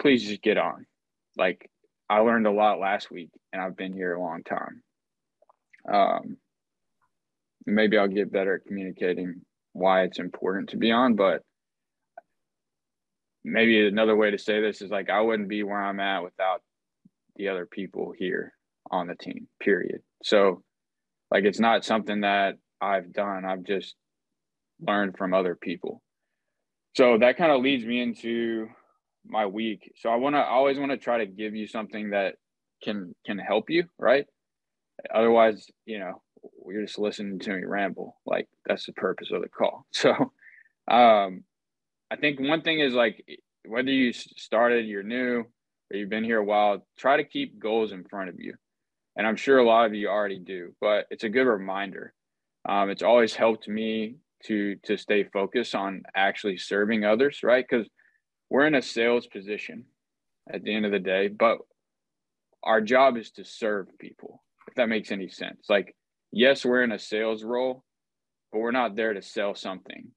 please 0.00 0.26
just 0.26 0.42
get 0.42 0.58
on. 0.58 0.86
Like 1.36 1.70
I 2.08 2.18
learned 2.18 2.46
a 2.46 2.52
lot 2.52 2.80
last 2.80 3.10
week, 3.10 3.30
and 3.52 3.62
I've 3.62 3.76
been 3.76 3.92
here 3.92 4.14
a 4.14 4.20
long 4.20 4.42
time. 4.42 4.82
Um, 5.90 6.36
maybe 7.66 7.98
I'll 7.98 8.08
get 8.08 8.32
better 8.32 8.56
at 8.56 8.64
communicating 8.66 9.42
why 9.72 10.02
it's 10.02 10.18
important 10.18 10.70
to 10.70 10.76
be 10.76 10.90
on, 10.90 11.14
but 11.14 11.42
maybe 13.44 13.86
another 13.86 14.16
way 14.16 14.30
to 14.30 14.38
say 14.38 14.60
this 14.60 14.82
is 14.82 14.90
like 14.90 15.10
I 15.10 15.20
wouldn't 15.20 15.48
be 15.48 15.62
where 15.62 15.80
I'm 15.80 16.00
at 16.00 16.22
without 16.22 16.62
the 17.36 17.48
other 17.48 17.66
people 17.66 18.12
here 18.16 18.52
on 18.90 19.06
the 19.06 19.14
team, 19.14 19.48
period. 19.60 20.00
So 20.22 20.62
like 21.30 21.44
it's 21.44 21.60
not 21.60 21.84
something 21.84 22.22
that 22.22 22.56
I've 22.80 23.12
done. 23.12 23.44
I've 23.44 23.64
just 23.64 23.94
learned 24.80 25.16
from 25.16 25.34
other 25.34 25.54
people. 25.54 26.02
So 26.96 27.18
that 27.18 27.36
kind 27.36 27.52
of 27.52 27.62
leads 27.62 27.84
me 27.84 28.00
into 28.00 28.68
my 29.26 29.46
week. 29.46 29.92
So 29.96 30.10
I 30.10 30.16
want 30.16 30.34
to 30.34 30.44
always 30.44 30.78
want 30.78 30.90
to 30.90 30.96
try 30.96 31.18
to 31.18 31.26
give 31.26 31.54
you 31.54 31.66
something 31.66 32.10
that 32.10 32.34
can 32.82 33.14
can 33.24 33.38
help 33.38 33.70
you, 33.70 33.84
right? 33.98 34.26
Otherwise, 35.14 35.66
you 35.86 35.98
know, 35.98 36.20
you're 36.68 36.84
just 36.84 36.98
listening 36.98 37.38
to 37.40 37.50
me 37.56 37.64
ramble. 37.64 38.16
Like 38.26 38.48
that's 38.66 38.86
the 38.86 38.92
purpose 38.92 39.30
of 39.32 39.42
the 39.42 39.48
call. 39.48 39.86
So 39.92 40.10
um 40.88 41.44
I 42.10 42.16
think 42.16 42.40
one 42.40 42.62
thing 42.62 42.80
is 42.80 42.94
like 42.94 43.24
whether 43.64 43.90
you 43.90 44.12
started, 44.12 44.86
you're 44.86 45.02
new, 45.02 45.44
or 45.90 45.96
you've 45.96 46.08
been 46.08 46.24
here 46.24 46.38
a 46.38 46.44
while, 46.44 46.84
try 46.98 47.16
to 47.16 47.24
keep 47.24 47.58
goals 47.58 47.92
in 47.92 48.04
front 48.04 48.30
of 48.30 48.40
you. 48.40 48.54
And 49.16 49.26
I'm 49.26 49.36
sure 49.36 49.58
a 49.58 49.66
lot 49.66 49.86
of 49.86 49.94
you 49.94 50.08
already 50.08 50.38
do, 50.38 50.74
but 50.80 51.06
it's 51.10 51.24
a 51.24 51.28
good 51.28 51.46
reminder. 51.46 52.14
Um, 52.68 52.90
it's 52.90 53.02
always 53.02 53.34
helped 53.34 53.68
me 53.68 54.16
to 54.44 54.76
to 54.84 54.96
stay 54.96 55.24
focused 55.24 55.74
on 55.74 56.02
actually 56.14 56.56
serving 56.56 57.04
others, 57.04 57.40
right? 57.42 57.64
Because 57.68 57.86
we're 58.48 58.66
in 58.66 58.74
a 58.74 58.82
sales 58.82 59.26
position 59.26 59.84
at 60.52 60.62
the 60.62 60.74
end 60.74 60.86
of 60.86 60.92
the 60.92 60.98
day, 60.98 61.28
but 61.28 61.58
our 62.62 62.80
job 62.80 63.16
is 63.16 63.30
to 63.32 63.44
serve 63.44 63.86
people. 63.98 64.42
If 64.68 64.74
that 64.74 64.88
makes 64.88 65.10
any 65.10 65.28
sense. 65.28 65.66
Like, 65.68 65.94
yes, 66.32 66.64
we're 66.64 66.82
in 66.82 66.92
a 66.92 66.98
sales 66.98 67.42
role, 67.42 67.84
but 68.52 68.58
we're 68.58 68.70
not 68.70 68.96
there 68.96 69.14
to 69.14 69.22
sell 69.22 69.54
something 69.54 70.10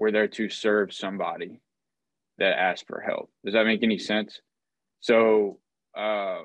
we're 0.00 0.10
there 0.10 0.28
to 0.28 0.48
serve 0.48 0.92
somebody 0.92 1.60
that 2.38 2.58
asks 2.58 2.84
for 2.88 3.00
help. 3.00 3.30
Does 3.44 3.52
that 3.52 3.66
make 3.66 3.82
any 3.82 3.98
sense? 3.98 4.40
So, 5.00 5.60
uh, 5.96 6.40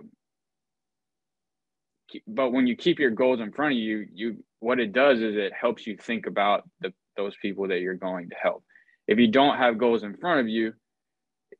but 2.28 2.52
when 2.52 2.68
you 2.68 2.76
keep 2.76 3.00
your 3.00 3.12
goals 3.12 3.40
in 3.40 3.54
front 3.54 3.72
of 3.72 3.80
you, 3.80 4.06
you 4.14 4.44
what 4.60 4.80
it 4.80 4.92
does 4.94 5.22
is 5.22 5.36
it 5.36 5.54
helps 5.60 5.88
you 5.88 5.98
think 5.98 6.28
about 6.28 6.70
the 6.82 6.94
those 7.18 7.36
people 7.42 7.70
that 7.70 7.80
you're 7.80 7.96
going 7.96 8.30
to 8.30 8.36
help. 8.36 8.64
If 9.08 9.20
you 9.20 9.30
don't 9.30 9.58
have 9.58 9.78
goals 9.78 10.04
in 10.04 10.18
front 10.18 10.42
of 10.42 10.50
you, 10.50 10.74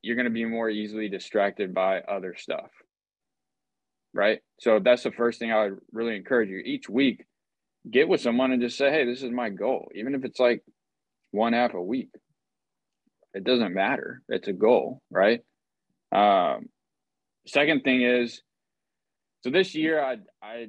you're 0.02 0.16
going 0.16 0.26
to 0.26 0.32
be 0.32 0.46
more 0.46 0.70
easily 0.70 1.08
distracted 1.08 1.74
by 1.74 2.02
other 2.02 2.36
stuff. 2.38 2.70
Right? 4.16 4.40
So 4.60 4.80
that's 4.80 5.04
the 5.04 5.12
first 5.12 5.40
thing 5.40 5.52
I 5.52 5.66
would 5.66 5.80
really 5.92 6.16
encourage 6.16 6.50
you. 6.50 6.58
Each 6.58 6.90
week, 6.90 7.26
get 7.92 8.08
with 8.08 8.22
someone 8.22 8.52
and 8.52 8.62
just 8.62 8.78
say, 8.78 8.90
"Hey, 8.90 9.06
this 9.06 9.22
is 9.22 9.30
my 9.30 9.50
goal." 9.50 9.92
Even 9.94 10.16
if 10.16 10.26
it's 10.26 10.40
like 10.40 10.64
one 11.32 11.54
app 11.54 11.76
a 11.76 11.82
week. 11.82 12.10
It 13.34 13.44
doesn't 13.44 13.74
matter. 13.74 14.22
It's 14.30 14.48
a 14.48 14.54
goal, 14.54 15.02
right? 15.12 15.42
Um, 16.14 16.70
second 17.46 17.84
thing 17.84 18.02
is, 18.02 18.42
so 19.42 19.50
this 19.50 19.76
year 19.76 20.02
I 20.02 20.16
I 20.42 20.68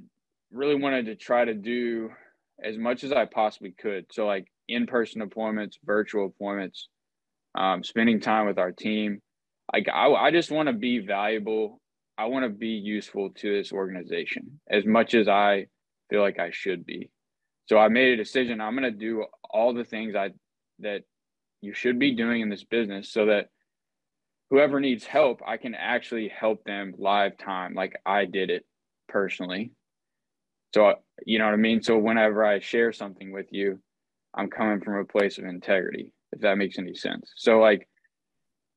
really 0.50 0.75
wanted 0.75 1.07
to 1.07 1.15
try 1.17 1.45
to 1.45 1.55
do 1.55 2.11
as 2.62 2.76
much 2.76 3.05
as 3.05 3.12
I 3.12 3.26
possibly 3.26 3.73
could. 3.79 4.07
So 4.12 4.26
like 4.26 4.47
in 4.69 4.87
person 4.87 5.23
appointments, 5.23 5.79
virtual 5.85 6.26
appointments, 6.26 6.88
um, 7.57 7.85
spending 7.85 8.21
time 8.21 8.47
with 8.47 8.59
our 8.59 8.73
team. 8.73 9.23
Like 9.73 9.88
I, 9.93 10.09
I 10.09 10.31
just 10.31 10.50
want 10.50 10.69
to 10.69 10.73
be 10.73 10.99
valuable. 10.99 11.81
I 12.18 12.26
want 12.26 12.44
to 12.44 12.50
be 12.50 12.68
useful 12.68 13.30
to 13.30 13.56
this 13.56 13.73
organization 13.73 14.61
as 14.68 14.85
much 14.87 15.14
as 15.14 15.28
I 15.28 15.66
feel 16.08 16.20
like 16.20 16.38
I 16.38 16.50
should 16.50 16.87
be. 16.87 17.11
So 17.66 17.78
I 17.78 17.88
made 17.88 18.12
a 18.12 18.16
decision. 18.16 18.61
I'm 18.61 18.76
going 18.76 18.90
to 18.90 18.99
do 18.99 19.26
all 19.50 19.75
the 19.75 19.85
things 19.85 20.14
I 20.14 20.30
that 20.78 21.02
you 21.61 21.75
should 21.75 21.99
be 21.99 22.14
doing 22.14 22.40
in 22.40 22.49
this 22.49 22.64
business 22.64 23.11
so 23.11 23.26
that 23.26 23.49
whoever 24.50 24.80
needs 24.80 25.04
help, 25.04 25.40
I 25.46 25.56
can 25.56 25.75
actually 25.75 26.28
help 26.28 26.64
them 26.64 26.94
live 26.99 27.37
time 27.38 27.75
like 27.75 27.96
I 28.04 28.25
did 28.25 28.50
it 28.50 28.64
personally. 29.08 29.73
So, 30.75 30.94
you 31.25 31.38
know 31.38 31.46
what 31.46 31.54
I 31.54 31.58
mean? 31.58 31.82
So, 31.82 31.99
whenever 31.99 32.44
I 32.44 32.61
share 32.61 32.92
something 32.92 33.32
with 33.32 33.46
you, 33.50 33.80
I'm 34.35 34.50
coming 34.50 34.80
from 34.80 34.96
a 34.99 35.04
place 35.04 35.38
of 35.38 35.44
integrity, 35.44 36.12
if 36.32 36.40
that 36.40 36.58
makes 36.58 36.78
any 36.78 36.94
sense. 36.94 37.32
So, 37.37 37.58
like, 37.61 37.88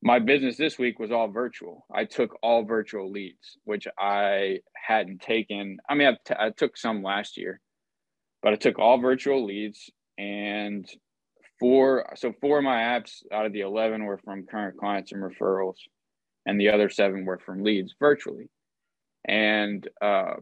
my 0.01 0.19
business 0.19 0.55
this 0.57 0.79
week 0.79 0.99
was 0.99 1.11
all 1.11 1.27
virtual. 1.27 1.85
I 1.93 2.05
took 2.05 2.37
all 2.41 2.63
virtual 2.63 3.11
leads, 3.11 3.57
which 3.65 3.87
I 3.97 4.59
hadn't 4.75 5.21
taken. 5.21 5.77
I 5.89 5.95
mean, 5.95 6.17
I, 6.37 6.51
took 6.51 6.77
some 6.77 7.03
last 7.03 7.37
year, 7.37 7.59
but 8.41 8.53
I 8.53 8.55
took 8.55 8.79
all 8.79 8.99
virtual 8.99 9.45
leads 9.45 9.89
and 10.17 10.89
four 11.59 12.05
so 12.15 12.33
four 12.41 12.59
of 12.59 12.63
my 12.63 12.77
apps 12.77 13.23
out 13.33 13.45
of 13.45 13.53
the 13.53 13.61
11 13.61 14.03
were 14.03 14.17
from 14.17 14.45
current 14.45 14.77
clients 14.77 15.11
and 15.11 15.21
referrals 15.21 15.75
and 16.45 16.59
the 16.59 16.69
other 16.69 16.89
seven 16.89 17.25
were 17.25 17.39
from 17.39 17.63
leads 17.63 17.95
virtually 17.99 18.49
and 19.25 19.87
uh, 20.01 20.33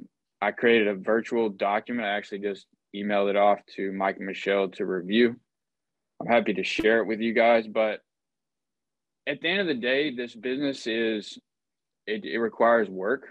i 0.41 0.51
created 0.51 0.87
a 0.87 0.95
virtual 0.95 1.49
document 1.49 2.07
i 2.07 2.11
actually 2.11 2.39
just 2.39 2.67
emailed 2.95 3.29
it 3.29 3.35
off 3.35 3.59
to 3.75 3.91
mike 3.93 4.17
and 4.17 4.25
michelle 4.25 4.67
to 4.67 4.85
review 4.85 5.35
i'm 6.21 6.27
happy 6.27 6.53
to 6.53 6.63
share 6.63 6.99
it 6.99 7.07
with 7.07 7.19
you 7.19 7.33
guys 7.33 7.65
but 7.67 8.01
at 9.27 9.41
the 9.41 9.49
end 9.49 9.61
of 9.61 9.67
the 9.67 9.73
day 9.73 10.15
this 10.15 10.35
business 10.35 10.87
is 10.87 11.37
it, 12.05 12.23
it 12.25 12.39
requires 12.39 12.89
work. 12.89 13.27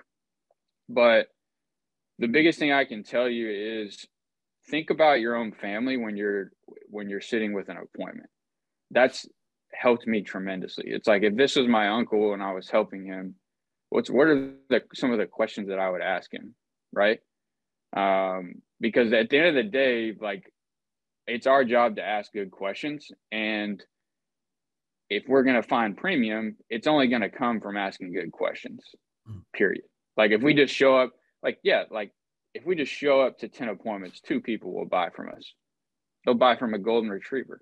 But 0.88 1.28
the 2.18 2.28
biggest 2.28 2.58
thing 2.58 2.72
i 2.72 2.84
can 2.84 3.02
tell 3.02 3.28
you 3.28 3.50
is 3.50 4.06
think 4.70 4.90
about 4.90 5.20
your 5.20 5.36
own 5.36 5.52
family 5.52 5.96
when 5.96 6.16
you're 6.16 6.52
when 6.88 7.08
you're 7.08 7.20
sitting 7.20 7.52
with 7.52 7.68
an 7.68 7.76
appointment. 7.78 8.30
That's 8.90 9.26
helped 9.72 10.06
me 10.06 10.22
tremendously. 10.22 10.84
It's 10.88 11.08
like 11.08 11.22
if 11.22 11.36
this 11.36 11.56
was 11.56 11.66
my 11.66 11.88
uncle 11.88 12.32
and 12.32 12.42
i 12.42 12.52
was 12.52 12.70
helping 12.70 13.04
him 13.04 13.34
what's 13.90 14.10
what 14.10 14.28
are 14.28 14.52
the 14.68 14.82
some 14.94 15.12
of 15.12 15.18
the 15.18 15.26
questions 15.26 15.68
that 15.68 15.78
i 15.78 15.88
would 15.90 16.02
ask 16.02 16.32
him 16.32 16.54
right? 16.92 17.20
Um 17.96 18.62
because 18.80 19.12
at 19.12 19.30
the 19.30 19.38
end 19.38 19.48
of 19.48 19.54
the 19.54 19.70
day 19.70 20.14
like 20.20 20.50
it's 21.26 21.46
our 21.46 21.64
job 21.64 21.96
to 21.96 22.04
ask 22.04 22.32
good 22.32 22.50
questions. 22.50 23.08
And 23.32 23.82
if 25.08 25.24
we're 25.28 25.42
going 25.42 25.60
to 25.60 25.68
find 25.68 25.96
premium 25.96 26.56
it's 26.70 26.86
only 26.86 27.08
going 27.08 27.22
to 27.22 27.30
come 27.30 27.60
from 27.60 27.76
asking 27.76 28.12
good 28.12 28.32
questions 28.32 28.82
hmm. 29.26 29.38
period 29.52 29.84
like 30.16 30.30
if 30.30 30.42
we 30.42 30.54
just 30.54 30.74
show 30.74 30.96
up 30.96 31.12
like 31.42 31.58
yeah 31.62 31.84
like 31.90 32.12
if 32.56 32.64
we 32.64 32.74
just 32.74 32.90
show 32.90 33.20
up 33.20 33.38
to 33.38 33.48
10 33.48 33.68
appointments, 33.68 34.20
two 34.20 34.40
people 34.40 34.72
will 34.72 34.86
buy 34.86 35.10
from 35.10 35.28
us. 35.28 35.52
They'll 36.24 36.34
buy 36.34 36.56
from 36.56 36.72
a 36.72 36.78
golden 36.78 37.10
retriever 37.10 37.60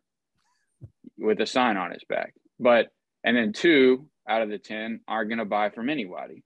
with 1.19 1.41
a 1.41 1.47
sign 1.47 1.77
on 1.77 1.91
his 1.91 2.05
back. 2.09 2.33
But, 2.61 2.91
and 3.25 3.37
then 3.37 3.53
two 3.53 4.09
out 4.29 4.43
of 4.43 4.51
the 4.51 4.59
10 4.59 5.01
aren't 5.09 5.31
going 5.31 5.41
to 5.41 5.45
buy 5.45 5.71
from 5.71 5.91
anybody. 5.91 6.45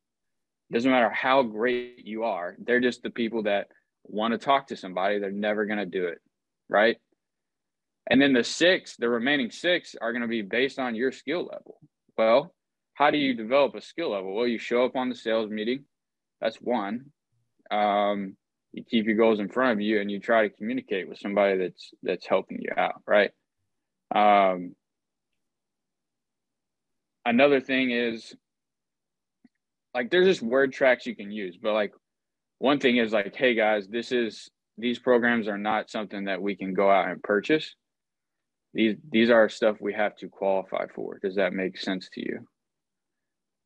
Doesn't 0.72 0.90
matter 0.90 1.10
how 1.10 1.42
great 1.42 2.06
you 2.06 2.24
are, 2.24 2.56
they're 2.58 2.80
just 2.80 3.02
the 3.02 3.10
people 3.10 3.42
that 3.42 3.68
want 4.04 4.32
to 4.32 4.38
talk 4.38 4.68
to 4.68 4.76
somebody. 4.76 5.18
They're 5.18 5.30
never 5.30 5.66
going 5.66 5.78
to 5.78 5.86
do 5.86 6.06
it. 6.06 6.18
Right. 6.70 6.96
And 8.10 8.20
then 8.20 8.32
the 8.32 8.44
six, 8.44 8.96
the 8.96 9.08
remaining 9.08 9.50
six 9.50 9.94
are 10.00 10.12
going 10.12 10.22
to 10.22 10.28
be 10.28 10.42
based 10.42 10.78
on 10.78 10.94
your 10.94 11.12
skill 11.12 11.44
level. 11.44 11.78
Well, 12.16 12.54
how 12.94 13.10
do 13.10 13.18
you 13.18 13.34
develop 13.34 13.74
a 13.74 13.80
skill 13.80 14.10
level? 14.10 14.34
Well, 14.34 14.46
you 14.46 14.58
show 14.58 14.84
up 14.84 14.96
on 14.96 15.08
the 15.08 15.14
sales 15.14 15.50
meeting. 15.50 15.84
That's 16.40 16.56
one 16.56 17.12
um, 17.70 18.36
you 18.72 18.84
keep 18.84 19.06
your 19.06 19.16
goals 19.16 19.40
in 19.40 19.48
front 19.48 19.72
of 19.72 19.80
you 19.80 20.00
and 20.00 20.10
you 20.10 20.20
try 20.20 20.42
to 20.46 20.54
communicate 20.54 21.08
with 21.08 21.18
somebody 21.18 21.56
that's 21.58 21.90
that's 22.02 22.26
helping 22.26 22.60
you 22.60 22.70
out 22.76 23.02
right 23.06 23.30
um, 24.14 24.74
another 27.24 27.60
thing 27.60 27.90
is 27.90 28.34
like 29.94 30.10
there's 30.10 30.26
just 30.26 30.42
word 30.42 30.72
tracks 30.72 31.06
you 31.06 31.16
can 31.16 31.30
use 31.30 31.58
but 31.60 31.72
like 31.72 31.92
one 32.58 32.78
thing 32.78 32.96
is 32.96 33.12
like 33.12 33.34
hey 33.34 33.54
guys 33.54 33.88
this 33.88 34.12
is 34.12 34.50
these 34.76 34.98
programs 34.98 35.48
are 35.48 35.58
not 35.58 35.90
something 35.90 36.24
that 36.24 36.40
we 36.40 36.54
can 36.54 36.74
go 36.74 36.90
out 36.90 37.08
and 37.08 37.22
purchase 37.22 37.74
these 38.75 38.96
these 39.10 39.30
are 39.30 39.48
stuff 39.48 39.76
we 39.80 39.92
have 39.94 40.16
to 40.16 40.28
qualify 40.28 40.87
for 40.94 41.18
does 41.22 41.37
that 41.37 41.52
make 41.52 41.78
sense 41.78 42.08
to 42.12 42.20
you 42.20 42.46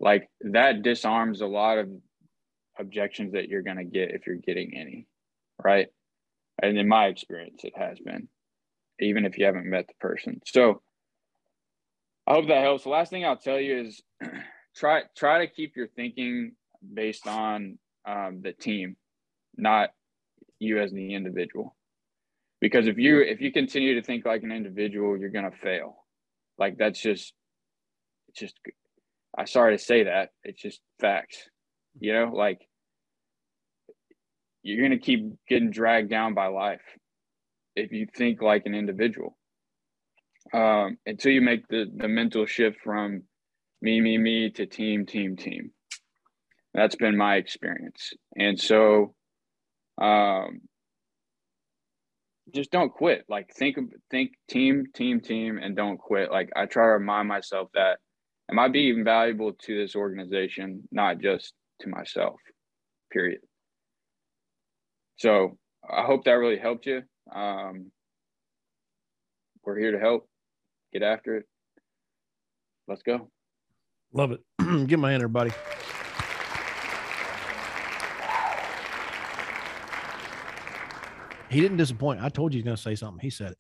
like 0.02 0.28
that 0.40 0.82
disarms 0.82 1.40
a 1.40 1.46
lot 1.46 1.78
of 1.78 1.88
objections 2.78 3.32
that 3.32 3.48
you're 3.48 3.62
going 3.62 3.76
to 3.76 3.84
get 3.84 4.10
if 4.10 4.26
you're 4.26 4.36
getting 4.36 4.76
any, 4.76 5.06
right? 5.62 5.86
And 6.60 6.76
in 6.76 6.88
my 6.88 7.06
experience, 7.06 7.62
it 7.64 7.72
has 7.76 7.98
been, 7.98 8.28
even 9.00 9.24
if 9.24 9.38
you 9.38 9.46
haven't 9.46 9.70
met 9.70 9.86
the 9.86 9.94
person. 10.00 10.40
So 10.46 10.82
I 12.26 12.34
hope 12.34 12.48
that 12.48 12.62
helps. 12.62 12.84
The 12.84 12.90
last 12.90 13.10
thing 13.10 13.24
I'll 13.24 13.36
tell 13.36 13.60
you 13.60 13.80
is 13.80 14.02
try 14.76 15.02
try 15.16 15.46
to 15.46 15.52
keep 15.52 15.76
your 15.76 15.88
thinking 15.88 16.52
based 16.92 17.26
on 17.26 17.78
um, 18.06 18.40
the 18.42 18.52
team, 18.52 18.96
not 19.56 19.90
you 20.58 20.80
as 20.80 20.92
the 20.92 21.14
individual. 21.14 21.76
Because 22.62 22.86
if 22.86 22.96
you 22.96 23.20
if 23.20 23.42
you 23.42 23.52
continue 23.52 24.00
to 24.00 24.06
think 24.06 24.24
like 24.24 24.42
an 24.42 24.52
individual 24.52 25.18
you're 25.18 25.28
going 25.28 25.50
to 25.50 25.58
fail. 25.58 25.96
Like 26.58 26.78
that's 26.78 27.00
just 27.00 27.34
it's 28.28 28.40
just 28.40 28.58
i'm 29.36 29.46
sorry 29.46 29.76
to 29.76 29.82
say 29.82 30.04
that 30.04 30.30
it's 30.44 30.62
just 30.62 30.80
facts 31.00 31.48
you 32.00 32.12
know? 32.12 32.30
Like 32.32 32.60
you're 34.62 34.86
going 34.86 34.98
to 34.98 35.04
keep 35.04 35.32
getting 35.48 35.70
dragged 35.70 36.10
down 36.10 36.34
by 36.34 36.46
life 36.46 36.82
if 37.74 37.92
you 37.92 38.06
think 38.16 38.42
like 38.42 38.66
an 38.66 38.74
individual. 38.74 39.36
Um, 40.52 40.98
until 41.06 41.32
you 41.32 41.40
make 41.40 41.66
the 41.68 41.86
the 41.94 42.08
mental 42.08 42.46
shift 42.46 42.78
from 42.82 43.22
me 43.80 44.00
me 44.00 44.18
me 44.18 44.50
to 44.50 44.66
team 44.66 45.06
team 45.06 45.36
team. 45.36 45.70
That's 46.74 46.96
been 46.96 47.16
my 47.16 47.36
experience. 47.36 48.12
And 48.36 48.58
so 48.58 49.14
um, 50.00 50.62
just 52.54 52.70
don't 52.70 52.92
quit. 52.92 53.24
Like 53.28 53.50
think 53.54 53.76
think 54.10 54.32
team, 54.48 54.86
team, 54.94 55.20
team, 55.20 55.58
and 55.58 55.76
don't 55.76 55.98
quit. 55.98 56.30
Like 56.30 56.50
I 56.56 56.66
try 56.66 56.84
to 56.84 56.90
remind 56.90 57.28
myself 57.28 57.68
that 57.74 57.98
am 58.50 58.58
I 58.58 58.68
being 58.68 59.04
valuable 59.04 59.52
to 59.52 59.78
this 59.78 59.94
organization, 59.94 60.88
not 60.90 61.18
just 61.20 61.54
to 61.80 61.88
myself. 61.88 62.36
Period. 63.10 63.40
So 65.16 65.56
I 65.88 66.04
hope 66.04 66.24
that 66.24 66.32
really 66.32 66.58
helped 66.58 66.86
you. 66.86 67.02
Um, 67.34 67.90
we're 69.64 69.78
here 69.78 69.92
to 69.92 69.98
help. 69.98 70.28
Get 70.92 71.02
after 71.02 71.36
it. 71.36 71.46
Let's 72.88 73.02
go. 73.02 73.30
Love 74.12 74.32
it. 74.32 74.40
Get 74.88 74.98
my 74.98 75.10
hand, 75.12 75.22
everybody. 75.22 75.52
He 81.52 81.60
didn't 81.60 81.76
disappoint. 81.76 82.22
I 82.22 82.28
told 82.28 82.52
you 82.52 82.58
he's 82.58 82.64
going 82.64 82.76
to 82.76 82.82
say 82.82 82.94
something. 82.94 83.20
He 83.20 83.30
said 83.30 83.52
it. 83.52 83.58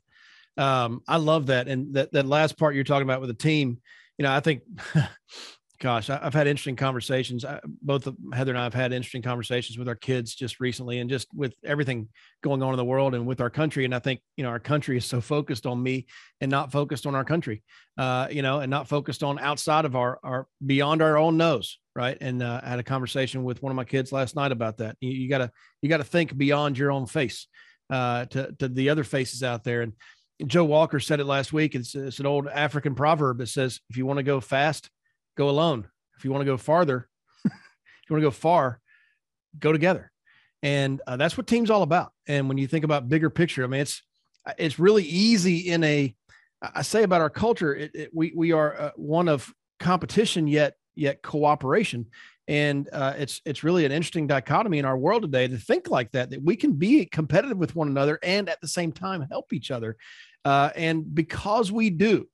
Um, 0.62 1.02
I 1.08 1.16
love 1.16 1.46
that. 1.46 1.68
And 1.68 1.94
that, 1.94 2.12
that 2.12 2.26
last 2.26 2.58
part 2.58 2.74
you're 2.74 2.84
talking 2.84 3.06
about 3.06 3.20
with 3.20 3.28
the 3.28 3.34
team, 3.34 3.80
you 4.18 4.24
know, 4.24 4.32
I 4.32 4.40
think, 4.40 4.62
gosh, 5.80 6.10
I, 6.10 6.18
have 6.18 6.34
had 6.34 6.46
interesting 6.46 6.76
conversations. 6.76 7.44
I, 7.44 7.60
both 7.64 8.06
Heather 8.32 8.52
and 8.52 8.58
I 8.58 8.64
have 8.64 8.74
had 8.74 8.92
interesting 8.92 9.22
conversations 9.22 9.78
with 9.78 9.88
our 9.88 9.94
kids 9.94 10.34
just 10.34 10.60
recently 10.60 10.98
and 10.98 11.08
just 11.08 11.26
with 11.34 11.54
everything 11.64 12.08
going 12.42 12.62
on 12.62 12.72
in 12.72 12.76
the 12.76 12.84
world 12.84 13.14
and 13.14 13.26
with 13.26 13.40
our 13.40 13.50
country. 13.50 13.84
And 13.84 13.94
I 13.94 13.98
think, 13.98 14.20
you 14.36 14.44
know, 14.44 14.50
our 14.50 14.60
country 14.60 14.96
is 14.96 15.06
so 15.06 15.20
focused 15.20 15.66
on 15.66 15.82
me 15.82 16.06
and 16.40 16.50
not 16.50 16.70
focused 16.70 17.06
on 17.06 17.14
our 17.14 17.24
country, 17.24 17.62
uh, 17.98 18.28
you 18.30 18.42
know, 18.42 18.60
and 18.60 18.70
not 18.70 18.88
focused 18.88 19.22
on 19.22 19.38
outside 19.38 19.84
of 19.84 19.96
our, 19.96 20.20
our 20.22 20.46
beyond 20.64 21.02
our 21.02 21.16
own 21.16 21.36
nose. 21.36 21.78
Right. 21.94 22.16
And 22.20 22.42
uh, 22.42 22.60
I 22.62 22.68
had 22.68 22.78
a 22.78 22.84
conversation 22.84 23.42
with 23.44 23.62
one 23.62 23.70
of 23.70 23.76
my 23.76 23.84
kids 23.84 24.12
last 24.12 24.34
night 24.36 24.50
about 24.50 24.78
that. 24.78 24.96
You, 25.00 25.28
gotta, 25.28 25.50
you 25.82 25.88
gotta 25.88 26.04
think 26.04 26.36
beyond 26.36 26.78
your 26.78 26.90
own 26.90 27.06
face 27.06 27.48
uh, 27.92 28.24
to, 28.24 28.50
to 28.58 28.68
the 28.68 28.88
other 28.88 29.04
faces 29.04 29.42
out 29.42 29.64
there. 29.64 29.82
And 29.82 29.92
Joe 30.46 30.64
Walker 30.64 30.98
said 30.98 31.20
it 31.20 31.26
last 31.26 31.52
week. 31.52 31.74
It's, 31.74 31.94
it's 31.94 32.20
an 32.20 32.26
old 32.26 32.48
African 32.48 32.94
proverb 32.94 33.38
that 33.38 33.48
says, 33.48 33.80
if 33.90 33.98
you 33.98 34.06
want 34.06 34.16
to 34.16 34.22
go 34.22 34.40
fast, 34.40 34.88
go 35.36 35.50
alone. 35.50 35.86
If 36.16 36.24
you 36.24 36.30
want 36.30 36.40
to 36.40 36.46
go 36.46 36.56
farther, 36.56 37.06
if 37.44 37.52
you 38.08 38.14
want 38.14 38.22
to 38.22 38.26
go 38.26 38.30
far, 38.30 38.80
go 39.58 39.72
together. 39.72 40.10
And 40.62 41.02
uh, 41.06 41.18
that's 41.18 41.36
what 41.36 41.46
team's 41.46 41.70
all 41.70 41.82
about. 41.82 42.12
And 42.26 42.48
when 42.48 42.56
you 42.56 42.66
think 42.66 42.84
about 42.84 43.10
bigger 43.10 43.28
picture, 43.28 43.62
I 43.62 43.66
mean, 43.66 43.82
it's, 43.82 44.02
it's 44.56 44.78
really 44.78 45.04
easy 45.04 45.70
in 45.70 45.84
a, 45.84 46.14
I 46.62 46.82
say 46.82 47.02
about 47.02 47.20
our 47.20 47.30
culture, 47.30 47.74
it, 47.74 47.90
it, 47.94 48.10
we, 48.14 48.32
we 48.34 48.52
are 48.52 48.80
uh, 48.80 48.90
one 48.96 49.28
of 49.28 49.52
competition, 49.80 50.46
yet, 50.46 50.76
yet 50.94 51.22
cooperation. 51.22 52.06
And 52.48 52.88
uh, 52.92 53.14
it's 53.16 53.40
it's 53.44 53.62
really 53.62 53.84
an 53.84 53.92
interesting 53.92 54.26
dichotomy 54.26 54.78
in 54.78 54.84
our 54.84 54.98
world 54.98 55.22
today 55.22 55.46
to 55.46 55.56
think 55.56 55.88
like 55.88 56.10
that 56.12 56.30
that 56.30 56.42
we 56.42 56.56
can 56.56 56.72
be 56.72 57.04
competitive 57.06 57.56
with 57.56 57.76
one 57.76 57.88
another 57.88 58.18
and 58.22 58.48
at 58.48 58.60
the 58.60 58.68
same 58.68 58.92
time 58.92 59.26
help 59.30 59.52
each 59.52 59.70
other. 59.70 59.96
Uh, 60.44 60.70
and 60.74 61.14
because 61.14 61.70
we 61.70 61.88
do 61.88 62.28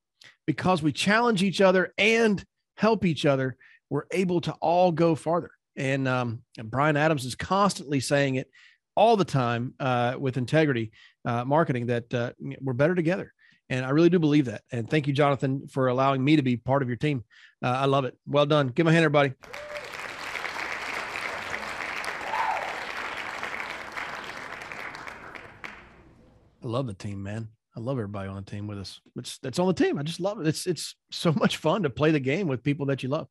because 0.46 0.82
we 0.82 0.92
challenge 0.92 1.42
each 1.42 1.60
other 1.60 1.92
and 1.98 2.42
help 2.76 3.04
each 3.04 3.26
other 3.26 3.56
we're 3.90 4.06
able 4.10 4.40
to 4.42 4.52
all 4.60 4.92
go 4.92 5.14
farther. 5.14 5.50
And, 5.76 6.08
um, 6.08 6.42
and 6.56 6.70
bryan 6.70 6.96
adams 6.96 7.24
is 7.24 7.34
constantly 7.34 8.00
saying 8.00 8.34
it 8.36 8.50
all 8.96 9.16
the 9.16 9.24
time 9.24 9.74
uh, 9.78 10.16
with 10.18 10.36
integrity 10.36 10.90
uh, 11.24 11.44
marketing 11.44 11.86
that 11.86 12.12
uh, 12.12 12.32
we're 12.60 12.72
better 12.72 12.96
together 12.96 13.32
and 13.70 13.84
I 13.84 13.90
really 13.90 14.08
do 14.08 14.18
believe 14.18 14.46
that. 14.46 14.62
And 14.72 14.88
thank 14.88 15.06
you, 15.06 15.12
Jonathan, 15.12 15.66
for 15.68 15.88
allowing 15.88 16.24
me 16.24 16.36
to 16.36 16.42
be 16.42 16.56
part 16.56 16.82
of 16.82 16.88
your 16.88 16.96
team. 16.96 17.24
Uh, 17.62 17.68
I 17.68 17.84
love 17.86 18.04
it. 18.04 18.16
Well 18.26 18.46
done. 18.46 18.68
Give 18.68 18.86
my 18.86 18.92
hand, 18.92 19.04
everybody. 19.04 19.32
I 26.62 26.66
love 26.66 26.86
the 26.86 26.94
team, 26.94 27.22
man. 27.22 27.48
I 27.76 27.80
love 27.80 27.98
everybody 27.98 28.28
on 28.28 28.36
the 28.36 28.50
team 28.50 28.66
with 28.66 28.78
us. 28.78 29.00
It's 29.16 29.38
that's 29.38 29.58
on 29.58 29.68
the 29.68 29.72
team. 29.72 29.98
I 29.98 30.02
just 30.02 30.20
love 30.20 30.40
it. 30.40 30.46
It's 30.46 30.66
it's 30.66 30.96
so 31.10 31.32
much 31.32 31.58
fun 31.58 31.84
to 31.84 31.90
play 31.90 32.10
the 32.10 32.20
game 32.20 32.48
with 32.48 32.64
people 32.64 32.86
that 32.86 33.02
you 33.02 33.08
love. 33.08 33.28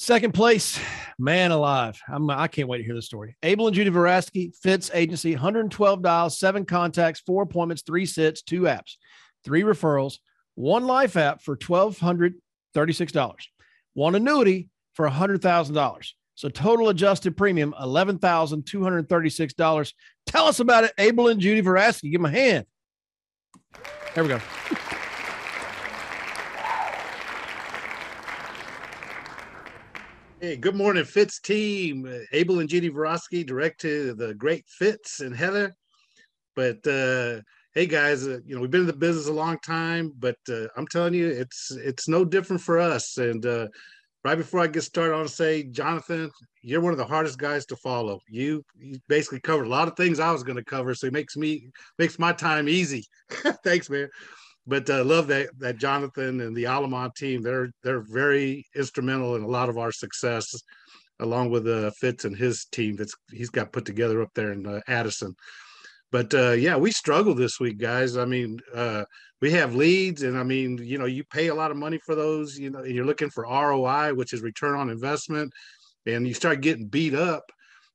Second 0.00 0.32
place, 0.32 0.80
man 1.18 1.50
alive. 1.50 2.00
I'm 2.08 2.30
I 2.30 2.48
can't 2.48 2.68
wait 2.68 2.78
to 2.78 2.84
hear 2.84 2.94
the 2.94 3.02
story. 3.02 3.36
Abel 3.42 3.66
and 3.66 3.76
Judy 3.76 3.90
Verasky, 3.90 4.56
Fitz 4.56 4.90
Agency, 4.94 5.32
112 5.32 6.00
dials, 6.00 6.38
seven 6.38 6.64
contacts, 6.64 7.20
four 7.20 7.42
appointments, 7.42 7.82
three 7.82 8.06
sits, 8.06 8.40
two 8.40 8.62
apps, 8.62 8.94
three 9.44 9.60
referrals, 9.60 10.14
one 10.54 10.86
life 10.86 11.18
app 11.18 11.42
for 11.42 11.54
$1,236, 11.54 13.34
one 13.92 14.14
annuity 14.14 14.70
for 14.94 15.06
$100,000. 15.06 16.06
So 16.34 16.48
total 16.48 16.88
adjusted 16.88 17.36
premium, 17.36 17.74
$11,236. 17.78 19.92
Tell 20.24 20.46
us 20.46 20.60
about 20.60 20.84
it, 20.84 20.94
Abel 20.96 21.28
and 21.28 21.42
Judy 21.42 21.60
Verasky. 21.60 22.10
Give 22.10 22.22
them 22.22 22.24
a 22.24 22.30
hand. 22.30 22.64
There 24.14 24.24
we 24.24 24.30
go. 24.30 24.40
Hey, 30.42 30.56
good 30.56 30.74
morning, 30.74 31.04
Fitz 31.04 31.38
team. 31.38 32.10
Abel 32.32 32.60
and 32.60 32.68
Judy 32.68 32.88
Verosky, 32.88 33.44
direct 33.44 33.78
to 33.82 34.14
the 34.14 34.32
great 34.32 34.64
Fitz 34.66 35.20
and 35.20 35.36
Heather. 35.36 35.74
But 36.56 36.78
uh, 36.86 37.42
hey, 37.74 37.84
guys, 37.84 38.26
uh, 38.26 38.38
you 38.46 38.54
know 38.54 38.62
we've 38.62 38.70
been 38.70 38.80
in 38.80 38.86
the 38.86 38.94
business 38.94 39.28
a 39.28 39.34
long 39.34 39.58
time, 39.58 40.14
but 40.18 40.38
uh, 40.48 40.68
I'm 40.78 40.86
telling 40.86 41.12
you, 41.12 41.28
it's 41.28 41.70
it's 41.72 42.08
no 42.08 42.24
different 42.24 42.62
for 42.62 42.78
us. 42.78 43.18
And 43.18 43.44
uh, 43.44 43.68
right 44.24 44.38
before 44.38 44.60
I 44.60 44.68
get 44.68 44.80
started, 44.80 45.12
I 45.12 45.18
want 45.18 45.28
to 45.28 45.34
say, 45.34 45.64
Jonathan, 45.64 46.30
you're 46.62 46.80
one 46.80 46.92
of 46.92 46.98
the 46.98 47.04
hardest 47.04 47.38
guys 47.38 47.66
to 47.66 47.76
follow. 47.76 48.18
You, 48.26 48.64
you 48.78 48.98
basically 49.08 49.40
covered 49.40 49.66
a 49.66 49.70
lot 49.70 49.88
of 49.88 49.96
things 49.98 50.20
I 50.20 50.32
was 50.32 50.42
going 50.42 50.56
to 50.56 50.64
cover, 50.64 50.94
so 50.94 51.06
it 51.06 51.12
makes 51.12 51.36
me 51.36 51.68
makes 51.98 52.18
my 52.18 52.32
time 52.32 52.66
easy. 52.66 53.04
Thanks, 53.62 53.90
man. 53.90 54.08
But 54.70 54.88
I 54.88 55.00
uh, 55.00 55.04
love 55.04 55.26
that 55.26 55.50
that 55.58 55.78
Jonathan 55.78 56.40
and 56.40 56.56
the 56.56 56.66
Alamont 56.66 57.14
team. 57.16 57.42
They're 57.42 57.70
they're 57.82 58.04
very 58.08 58.64
instrumental 58.74 59.34
in 59.36 59.42
a 59.42 59.48
lot 59.48 59.68
of 59.68 59.76
our 59.76 59.92
success, 59.92 60.54
along 61.18 61.50
with 61.50 61.66
uh, 61.66 61.90
Fitz 62.00 62.24
and 62.24 62.36
his 62.36 62.66
team 62.66 62.94
that's 62.96 63.14
he's 63.32 63.50
got 63.50 63.72
put 63.72 63.84
together 63.84 64.22
up 64.22 64.30
there 64.34 64.52
in 64.52 64.66
uh, 64.66 64.80
Addison. 64.86 65.34
But 66.12 66.32
uh, 66.34 66.52
yeah, 66.52 66.76
we 66.76 66.92
struggle 66.92 67.34
this 67.34 67.58
week, 67.58 67.78
guys. 67.78 68.16
I 68.16 68.24
mean, 68.24 68.60
uh, 68.72 69.04
we 69.40 69.50
have 69.52 69.74
leads 69.74 70.22
and 70.22 70.38
i 70.38 70.42
mean 70.42 70.78
you 70.78 70.98
know 70.98 71.06
you 71.06 71.24
pay 71.24 71.48
a 71.48 71.54
lot 71.54 71.70
of 71.70 71.76
money 71.76 71.98
for 72.04 72.14
those 72.14 72.58
you 72.58 72.70
know 72.70 72.84
you're 72.84 73.06
looking 73.06 73.30
for 73.30 73.44
roi 73.44 74.12
which 74.14 74.32
is 74.32 74.42
return 74.42 74.78
on 74.78 74.90
investment 74.90 75.50
and 76.06 76.26
you 76.26 76.34
start 76.34 76.60
getting 76.60 76.86
beat 76.86 77.14
up 77.14 77.44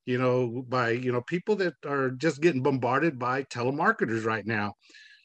you 0.05 0.17
know 0.17 0.63
by 0.67 0.89
you 0.89 1.11
know 1.11 1.21
people 1.21 1.55
that 1.55 1.73
are 1.85 2.11
just 2.11 2.41
getting 2.41 2.63
bombarded 2.63 3.19
by 3.19 3.43
telemarketers 3.43 4.25
right 4.25 4.45
now 4.45 4.73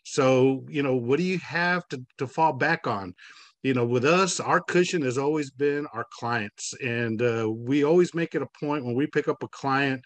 so 0.04 0.64
you 0.68 0.82
know 0.82 0.96
what 0.96 1.18
do 1.18 1.24
you 1.24 1.38
have 1.38 1.86
to, 1.88 2.02
to 2.18 2.26
fall 2.26 2.52
back 2.52 2.86
on 2.86 3.14
you 3.62 3.74
know 3.74 3.84
with 3.84 4.04
us 4.04 4.40
our 4.40 4.60
cushion 4.60 5.02
has 5.02 5.18
always 5.18 5.50
been 5.50 5.86
our 5.92 6.06
clients 6.18 6.74
and 6.82 7.22
uh, 7.22 7.48
we 7.50 7.84
always 7.84 8.14
make 8.14 8.34
it 8.34 8.42
a 8.42 8.58
point 8.58 8.84
when 8.84 8.94
we 8.94 9.06
pick 9.06 9.28
up 9.28 9.42
a 9.42 9.48
client 9.48 10.02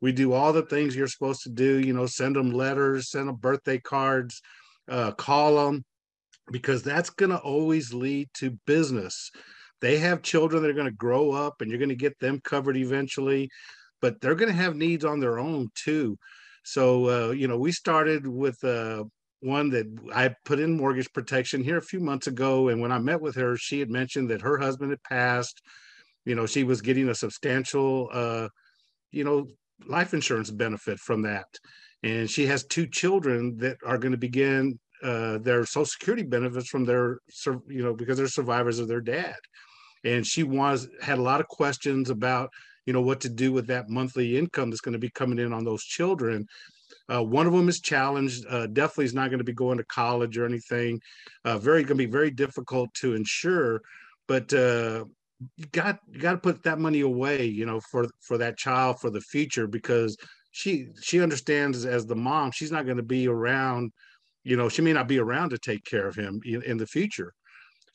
we 0.00 0.12
do 0.12 0.32
all 0.32 0.52
the 0.52 0.62
things 0.62 0.94
you're 0.94 1.06
supposed 1.08 1.42
to 1.42 1.50
do 1.50 1.78
you 1.80 1.92
know 1.92 2.06
send 2.06 2.36
them 2.36 2.50
letters 2.50 3.10
send 3.10 3.28
them 3.28 3.36
birthday 3.36 3.78
cards 3.78 4.40
uh, 4.88 5.12
them 5.12 5.84
because 6.50 6.82
that's 6.82 7.10
going 7.10 7.30
to 7.30 7.38
always 7.38 7.92
lead 7.92 8.28
to 8.34 8.58
business. 8.66 9.30
They 9.80 9.98
have 9.98 10.22
children 10.22 10.62
that 10.62 10.70
are 10.70 10.74
going 10.74 10.86
to 10.86 10.92
grow 10.92 11.32
up 11.32 11.60
and 11.60 11.70
you're 11.70 11.78
going 11.78 11.88
to 11.90 11.94
get 11.94 12.18
them 12.18 12.40
covered 12.42 12.76
eventually, 12.76 13.48
but 14.00 14.20
they're 14.20 14.34
going 14.34 14.50
to 14.50 14.62
have 14.62 14.74
needs 14.74 15.04
on 15.04 15.20
their 15.20 15.38
own 15.38 15.68
too. 15.74 16.16
So, 16.64 17.28
uh, 17.28 17.30
you 17.30 17.48
know, 17.48 17.58
we 17.58 17.72
started 17.72 18.26
with 18.26 18.62
uh, 18.64 19.04
one 19.40 19.70
that 19.70 19.86
I 20.14 20.34
put 20.44 20.58
in 20.58 20.76
mortgage 20.76 21.12
protection 21.12 21.62
here 21.62 21.78
a 21.78 21.82
few 21.82 22.00
months 22.00 22.26
ago. 22.26 22.68
And 22.68 22.80
when 22.80 22.92
I 22.92 22.98
met 22.98 23.20
with 23.20 23.36
her, 23.36 23.56
she 23.56 23.78
had 23.78 23.90
mentioned 23.90 24.30
that 24.30 24.42
her 24.42 24.58
husband 24.58 24.90
had 24.90 25.02
passed. 25.02 25.62
You 26.24 26.34
know, 26.34 26.46
she 26.46 26.64
was 26.64 26.82
getting 26.82 27.08
a 27.08 27.14
substantial, 27.14 28.08
uh, 28.12 28.48
you 29.12 29.24
know, 29.24 29.46
life 29.86 30.12
insurance 30.12 30.50
benefit 30.50 30.98
from 30.98 31.22
that 31.22 31.46
and 32.02 32.30
she 32.30 32.46
has 32.46 32.64
two 32.64 32.86
children 32.86 33.56
that 33.58 33.76
are 33.84 33.98
going 33.98 34.12
to 34.12 34.18
begin 34.18 34.78
uh, 35.02 35.38
their 35.38 35.64
social 35.64 35.84
security 35.84 36.22
benefits 36.22 36.68
from 36.68 36.84
their 36.84 37.18
you 37.68 37.82
know 37.82 37.94
because 37.94 38.18
they're 38.18 38.28
survivors 38.28 38.78
of 38.78 38.88
their 38.88 39.00
dad 39.00 39.36
and 40.04 40.26
she 40.26 40.42
was 40.42 40.88
had 41.00 41.18
a 41.18 41.22
lot 41.22 41.40
of 41.40 41.48
questions 41.48 42.10
about 42.10 42.50
you 42.86 42.92
know 42.92 43.00
what 43.00 43.20
to 43.20 43.28
do 43.28 43.52
with 43.52 43.66
that 43.66 43.88
monthly 43.88 44.36
income 44.36 44.70
that's 44.70 44.80
going 44.80 44.92
to 44.92 44.98
be 44.98 45.10
coming 45.10 45.38
in 45.38 45.52
on 45.52 45.64
those 45.64 45.84
children 45.84 46.46
Uh, 47.12 47.22
one 47.22 47.46
of 47.46 47.52
them 47.52 47.68
is 47.68 47.80
challenged. 47.80 48.44
Uh, 48.48 48.66
definitely 48.66 49.06
is 49.06 49.14
not 49.14 49.28
going 49.28 49.38
to 49.38 49.44
be 49.44 49.52
going 49.52 49.78
to 49.78 49.84
college 49.84 50.36
or 50.38 50.44
anything. 50.44 51.00
Uh, 51.44 51.58
very 51.58 51.82
going 51.82 51.98
to 51.98 52.06
be 52.06 52.10
very 52.10 52.30
difficult 52.30 52.92
to 52.94 53.14
insure, 53.14 53.80
but 54.26 54.52
uh, 54.52 55.04
you 55.56 55.66
got 55.72 55.98
you 56.10 56.20
got 56.20 56.32
to 56.32 56.38
put 56.38 56.62
that 56.64 56.78
money 56.78 57.00
away, 57.00 57.46
you 57.46 57.66
know, 57.66 57.80
for 57.80 58.06
for 58.20 58.38
that 58.38 58.58
child 58.58 59.00
for 59.00 59.10
the 59.10 59.20
future 59.20 59.66
because 59.66 60.16
she 60.50 60.88
she 61.00 61.22
understands 61.22 61.84
as 61.84 62.06
the 62.06 62.16
mom 62.16 62.50
she's 62.50 62.72
not 62.72 62.84
going 62.84 62.96
to 62.96 63.02
be 63.02 63.28
around. 63.28 63.92
You 64.44 64.56
know, 64.56 64.68
she 64.68 64.82
may 64.82 64.92
not 64.92 65.08
be 65.08 65.18
around 65.18 65.50
to 65.50 65.58
take 65.58 65.84
care 65.84 66.08
of 66.08 66.14
him 66.14 66.40
in, 66.44 66.62
in 66.62 66.78
the 66.78 66.86
future. 66.86 67.34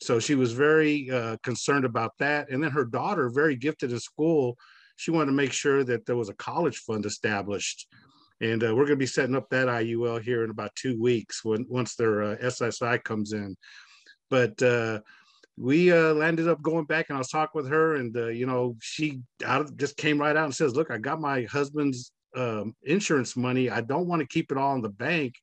So 0.00 0.18
she 0.20 0.34
was 0.34 0.52
very 0.52 1.10
uh, 1.10 1.36
concerned 1.42 1.84
about 1.84 2.12
that. 2.18 2.50
And 2.50 2.62
then 2.62 2.70
her 2.70 2.84
daughter, 2.84 3.30
very 3.30 3.56
gifted 3.56 3.90
in 3.90 3.98
school, 3.98 4.56
she 4.96 5.10
wanted 5.10 5.26
to 5.26 5.32
make 5.32 5.52
sure 5.52 5.82
that 5.84 6.06
there 6.06 6.16
was 6.16 6.28
a 6.28 6.34
college 6.34 6.78
fund 6.78 7.06
established 7.06 7.86
and 8.44 8.62
uh, 8.62 8.74
we're 8.74 8.84
going 8.84 8.88
to 8.90 8.96
be 8.96 9.06
setting 9.06 9.34
up 9.34 9.48
that 9.48 9.68
IUL 9.68 10.20
here 10.22 10.44
in 10.44 10.50
about 10.50 10.74
two 10.74 11.00
weeks 11.00 11.42
when 11.44 11.64
once 11.68 11.94
their 11.94 12.22
uh, 12.22 12.36
SSI 12.36 13.02
comes 13.02 13.32
in. 13.32 13.56
But 14.28 14.62
uh, 14.62 15.00
we 15.56 15.90
uh, 15.90 16.12
landed 16.12 16.48
up 16.48 16.60
going 16.60 16.84
back, 16.84 17.06
and 17.08 17.16
I 17.16 17.20
was 17.20 17.30
talking 17.30 17.62
with 17.62 17.70
her, 17.70 17.94
and 17.94 18.14
uh, 18.14 18.26
you 18.26 18.44
know, 18.44 18.76
she 18.80 19.20
out 19.44 19.74
just 19.76 19.96
came 19.96 20.20
right 20.20 20.36
out 20.36 20.44
and 20.44 20.54
says, 20.54 20.76
"Look, 20.76 20.90
I 20.90 20.98
got 20.98 21.20
my 21.20 21.44
husband's 21.44 22.12
um, 22.36 22.74
insurance 22.82 23.34
money. 23.34 23.70
I 23.70 23.80
don't 23.80 24.06
want 24.06 24.20
to 24.20 24.28
keep 24.28 24.52
it 24.52 24.58
all 24.58 24.74
in 24.74 24.82
the 24.82 24.90
bank. 24.90 25.36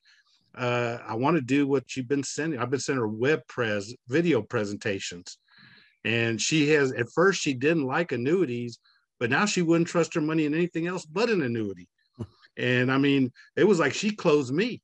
Uh, 0.53 0.97
I 1.07 1.15
want 1.15 1.37
to 1.37 1.41
do 1.41 1.65
what 1.65 1.95
you've 1.95 2.09
been 2.09 2.23
sending. 2.23 2.59
I've 2.59 2.69
been 2.69 2.79
sending 2.79 3.01
her 3.01 3.07
web 3.07 3.41
pres 3.47 3.95
video 4.07 4.43
presentations." 4.43 5.37
And 6.03 6.39
she 6.39 6.69
has 6.69 6.91
at 6.93 7.11
first 7.13 7.41
she 7.41 7.53
didn't 7.53 7.85
like 7.85 8.11
annuities, 8.11 8.79
but 9.19 9.31
now 9.31 9.45
she 9.45 9.63
wouldn't 9.63 9.87
trust 9.87 10.13
her 10.13 10.21
money 10.21 10.45
in 10.45 10.53
anything 10.53 10.85
else 10.85 11.05
but 11.05 11.29
an 11.29 11.41
annuity. 11.41 11.87
And 12.57 12.91
I 12.91 12.97
mean, 12.97 13.31
it 13.55 13.63
was 13.63 13.79
like 13.79 13.93
she 13.93 14.11
closed 14.11 14.53
me, 14.53 14.81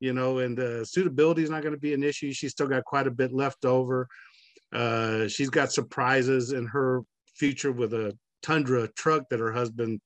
you 0.00 0.12
know, 0.12 0.38
and 0.38 0.58
uh, 0.58 0.84
suitability 0.84 1.42
is 1.42 1.50
not 1.50 1.62
going 1.62 1.74
to 1.74 1.80
be 1.80 1.94
an 1.94 2.02
issue. 2.02 2.32
She's 2.32 2.52
still 2.52 2.68
got 2.68 2.84
quite 2.84 3.06
a 3.06 3.10
bit 3.10 3.32
left 3.32 3.64
over. 3.64 4.08
Uh, 4.72 5.28
she's 5.28 5.50
got 5.50 5.72
surprises 5.72 6.52
in 6.52 6.66
her 6.66 7.02
future 7.34 7.72
with 7.72 7.92
a 7.92 8.16
Tundra 8.42 8.88
truck 8.88 9.28
that 9.30 9.40
her 9.40 9.52
husband 9.52 10.00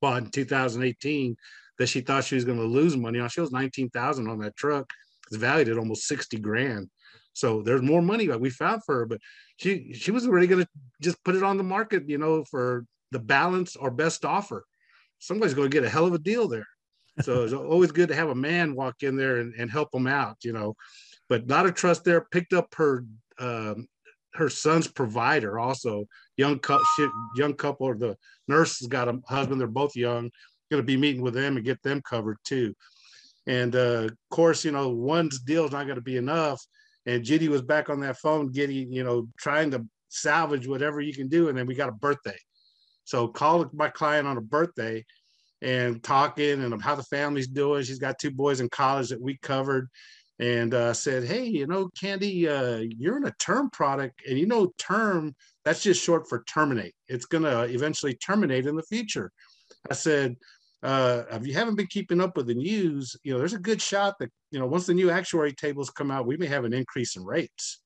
bought 0.00 0.24
in 0.24 0.30
2018 0.30 1.36
that 1.78 1.88
she 1.88 2.00
thought 2.00 2.24
she 2.24 2.34
was 2.34 2.44
going 2.44 2.58
to 2.58 2.64
lose 2.64 2.96
money 2.96 3.18
on. 3.20 3.28
She 3.28 3.40
was 3.40 3.52
19,000 3.52 4.28
on 4.28 4.38
that 4.40 4.56
truck. 4.56 4.90
It's 5.28 5.36
valued 5.36 5.68
at 5.68 5.78
almost 5.78 6.06
60 6.08 6.38
grand. 6.38 6.88
So 7.32 7.62
there's 7.62 7.82
more 7.82 8.02
money 8.02 8.26
that 8.26 8.40
we 8.40 8.50
found 8.50 8.82
for 8.84 8.96
her, 8.96 9.06
but 9.06 9.20
she 9.56 9.92
she 9.92 10.10
was 10.10 10.26
really 10.26 10.46
going 10.46 10.62
to 10.62 10.68
just 11.00 11.22
put 11.24 11.36
it 11.36 11.42
on 11.42 11.56
the 11.56 11.62
market, 11.62 12.08
you 12.08 12.18
know, 12.18 12.44
for 12.44 12.84
the 13.12 13.20
balance 13.20 13.76
or 13.76 13.90
best 13.90 14.24
offer 14.24 14.64
somebody's 15.20 15.54
going 15.54 15.70
to 15.70 15.74
get 15.74 15.86
a 15.86 15.90
hell 15.90 16.06
of 16.06 16.14
a 16.14 16.18
deal 16.18 16.48
there. 16.48 16.66
So 17.22 17.44
it's 17.44 17.52
always 17.54 17.92
good 17.92 18.08
to 18.08 18.16
have 18.16 18.30
a 18.30 18.34
man 18.34 18.74
walk 18.74 19.02
in 19.02 19.16
there 19.16 19.38
and, 19.38 19.54
and 19.54 19.70
help 19.70 19.90
them 19.92 20.06
out, 20.06 20.38
you 20.42 20.52
know. 20.52 20.74
But 21.28 21.46
not 21.46 21.66
a 21.66 21.72
trust 21.72 22.02
there. 22.04 22.26
Picked 22.32 22.52
up 22.52 22.74
her 22.74 23.04
um, 23.38 23.86
her 24.34 24.48
son's 24.48 24.86
provider 24.86 25.58
also 25.58 26.04
young 26.36 26.58
couple 26.58 26.84
young 27.36 27.54
couple 27.54 27.86
or 27.86 27.96
the 27.96 28.16
nurse 28.48 28.78
has 28.78 28.88
got 28.88 29.08
a 29.08 29.18
husband 29.28 29.60
they're 29.60 29.68
both 29.68 29.96
young 29.96 30.30
going 30.70 30.80
to 30.80 30.86
be 30.86 30.96
meeting 30.96 31.22
with 31.22 31.34
them 31.34 31.56
and 31.56 31.64
get 31.64 31.82
them 31.82 32.00
covered 32.02 32.36
too 32.44 32.74
and 33.46 33.74
uh, 33.74 34.04
of 34.04 34.16
course 34.30 34.64
you 34.64 34.70
know 34.70 34.88
one's 34.88 35.40
deal 35.40 35.64
is 35.64 35.72
not 35.72 35.86
going 35.86 35.96
to 35.96 36.02
be 36.02 36.16
enough 36.16 36.64
and 37.06 37.24
Judy 37.24 37.48
was 37.48 37.62
back 37.62 37.90
on 37.90 38.00
that 38.00 38.18
phone 38.18 38.52
getting 38.52 38.92
you 38.92 39.02
know 39.02 39.26
trying 39.38 39.70
to 39.72 39.84
salvage 40.08 40.66
whatever 40.66 41.00
you 41.00 41.12
can 41.12 41.28
do 41.28 41.48
and 41.48 41.58
then 41.58 41.66
we 41.66 41.74
got 41.74 41.88
a 41.88 41.92
birthday 41.92 42.36
so 43.10 43.26
called 43.26 43.74
my 43.74 43.88
client 43.88 44.28
on 44.28 44.36
a 44.36 44.40
birthday 44.40 45.04
and 45.62 46.00
talking 46.00 46.62
and 46.62 46.80
how 46.80 46.94
the 46.94 47.02
family's 47.02 47.48
doing. 47.48 47.82
She's 47.82 47.98
got 47.98 48.20
two 48.20 48.30
boys 48.30 48.60
in 48.60 48.68
college 48.68 49.08
that 49.08 49.20
we 49.20 49.36
covered 49.38 49.88
and 50.38 50.72
uh, 50.72 50.94
said, 50.94 51.24
Hey, 51.24 51.44
you 51.44 51.66
know, 51.66 51.90
Candy, 52.00 52.48
uh, 52.48 52.84
you're 52.98 53.16
in 53.16 53.26
a 53.26 53.34
term 53.40 53.68
product 53.70 54.22
and 54.28 54.38
you 54.38 54.46
know, 54.46 54.72
term, 54.78 55.34
that's 55.64 55.82
just 55.82 56.00
short 56.00 56.28
for 56.28 56.44
terminate. 56.44 56.94
It's 57.08 57.26
going 57.26 57.42
to 57.42 57.62
eventually 57.64 58.14
terminate 58.14 58.66
in 58.66 58.76
the 58.76 58.84
future. 58.84 59.32
I 59.90 59.94
said, 59.94 60.36
uh, 60.84 61.24
if 61.32 61.44
you 61.44 61.54
haven't 61.54 61.74
been 61.74 61.88
keeping 61.88 62.20
up 62.20 62.36
with 62.36 62.46
the 62.46 62.54
news, 62.54 63.16
you 63.24 63.32
know, 63.32 63.40
there's 63.40 63.54
a 63.54 63.58
good 63.58 63.82
shot 63.82 64.14
that, 64.20 64.30
you 64.52 64.60
know, 64.60 64.66
once 64.66 64.86
the 64.86 64.94
new 64.94 65.10
actuary 65.10 65.52
tables 65.52 65.90
come 65.90 66.12
out, 66.12 66.26
we 66.26 66.36
may 66.36 66.46
have 66.46 66.64
an 66.64 66.72
increase 66.72 67.16
in 67.16 67.24
rates. 67.24 67.82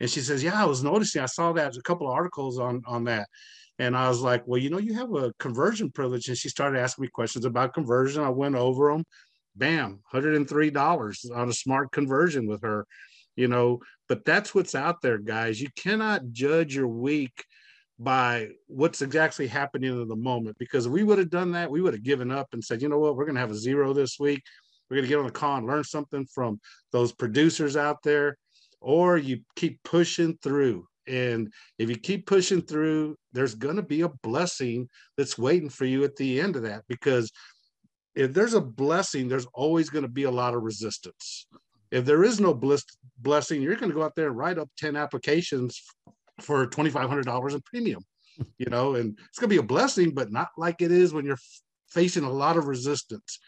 And 0.00 0.10
she 0.10 0.20
says, 0.20 0.44
yeah, 0.44 0.60
I 0.60 0.66
was 0.66 0.84
noticing, 0.84 1.22
I 1.22 1.26
saw 1.26 1.50
that 1.54 1.76
a 1.76 1.82
couple 1.82 2.08
of 2.08 2.12
articles 2.12 2.58
on, 2.58 2.82
on 2.86 3.04
that. 3.04 3.26
And 3.80 3.96
I 3.96 4.10
was 4.10 4.20
like, 4.20 4.42
well, 4.46 4.60
you 4.60 4.68
know, 4.68 4.78
you 4.78 4.92
have 4.92 5.14
a 5.14 5.32
conversion 5.38 5.90
privilege. 5.90 6.28
And 6.28 6.36
she 6.36 6.50
started 6.50 6.78
asking 6.78 7.04
me 7.04 7.08
questions 7.08 7.46
about 7.46 7.72
conversion. 7.72 8.22
I 8.22 8.28
went 8.28 8.54
over 8.54 8.92
them. 8.92 9.04
Bam, 9.56 10.00
$103 10.12 11.34
on 11.34 11.48
a 11.48 11.52
smart 11.52 11.90
conversion 11.90 12.46
with 12.46 12.60
her, 12.60 12.86
you 13.36 13.48
know. 13.48 13.80
But 14.06 14.26
that's 14.26 14.54
what's 14.54 14.74
out 14.74 15.00
there, 15.00 15.16
guys. 15.16 15.62
You 15.62 15.68
cannot 15.76 16.30
judge 16.30 16.74
your 16.74 16.88
week 16.88 17.42
by 17.98 18.48
what's 18.66 19.00
exactly 19.00 19.46
happening 19.46 19.98
in 19.98 20.08
the 20.08 20.14
moment. 20.14 20.58
Because 20.58 20.84
if 20.84 20.92
we 20.92 21.02
would 21.02 21.18
have 21.18 21.30
done 21.30 21.52
that, 21.52 21.70
we 21.70 21.80
would 21.80 21.94
have 21.94 22.02
given 22.02 22.30
up 22.30 22.48
and 22.52 22.62
said, 22.62 22.82
you 22.82 22.90
know 22.90 22.98
what, 22.98 23.16
we're 23.16 23.24
going 23.24 23.36
to 23.36 23.40
have 23.40 23.50
a 23.50 23.54
zero 23.54 23.94
this 23.94 24.18
week. 24.20 24.42
We're 24.90 24.96
going 24.96 25.06
to 25.06 25.08
get 25.08 25.18
on 25.18 25.26
the 25.26 25.32
call 25.32 25.56
and 25.56 25.66
learn 25.66 25.84
something 25.84 26.26
from 26.26 26.60
those 26.92 27.12
producers 27.12 27.78
out 27.78 28.02
there. 28.02 28.36
Or 28.82 29.16
you 29.16 29.40
keep 29.56 29.82
pushing 29.84 30.36
through 30.42 30.86
and 31.06 31.52
if 31.78 31.88
you 31.88 31.96
keep 31.96 32.26
pushing 32.26 32.62
through, 32.62 33.16
there's 33.32 33.54
going 33.54 33.76
to 33.76 33.82
be 33.82 34.02
a 34.02 34.08
blessing 34.22 34.88
that's 35.16 35.38
waiting 35.38 35.68
for 35.68 35.84
you 35.84 36.04
at 36.04 36.16
the 36.16 36.40
end 36.40 36.56
of 36.56 36.62
that. 36.62 36.84
Because 36.88 37.30
if 38.14 38.32
there's 38.32 38.54
a 38.54 38.60
blessing, 38.60 39.28
there's 39.28 39.46
always 39.54 39.90
going 39.90 40.04
to 40.04 40.10
be 40.10 40.24
a 40.24 40.30
lot 40.30 40.54
of 40.54 40.62
resistance. 40.62 41.46
If 41.90 42.04
there 42.04 42.22
is 42.22 42.40
no 42.40 42.54
bliss, 42.54 42.84
blessing, 43.18 43.62
you're 43.62 43.76
going 43.76 43.90
to 43.90 43.96
go 43.96 44.02
out 44.02 44.14
there 44.14 44.28
and 44.28 44.36
write 44.36 44.58
up 44.58 44.68
10 44.78 44.96
applications 44.96 45.82
for 46.40 46.66
$2,500 46.66 47.52
in 47.52 47.60
premium, 47.62 48.02
you 48.58 48.66
know, 48.66 48.94
and 48.94 49.18
it's 49.28 49.38
going 49.38 49.50
to 49.50 49.54
be 49.54 49.60
a 49.60 49.62
blessing, 49.62 50.12
but 50.12 50.30
not 50.30 50.48
like 50.56 50.80
it 50.80 50.92
is 50.92 51.12
when 51.12 51.24
you're 51.24 51.38
facing 51.88 52.24
a 52.24 52.30
lot 52.30 52.56
of 52.56 52.68
resistance. 52.68 53.40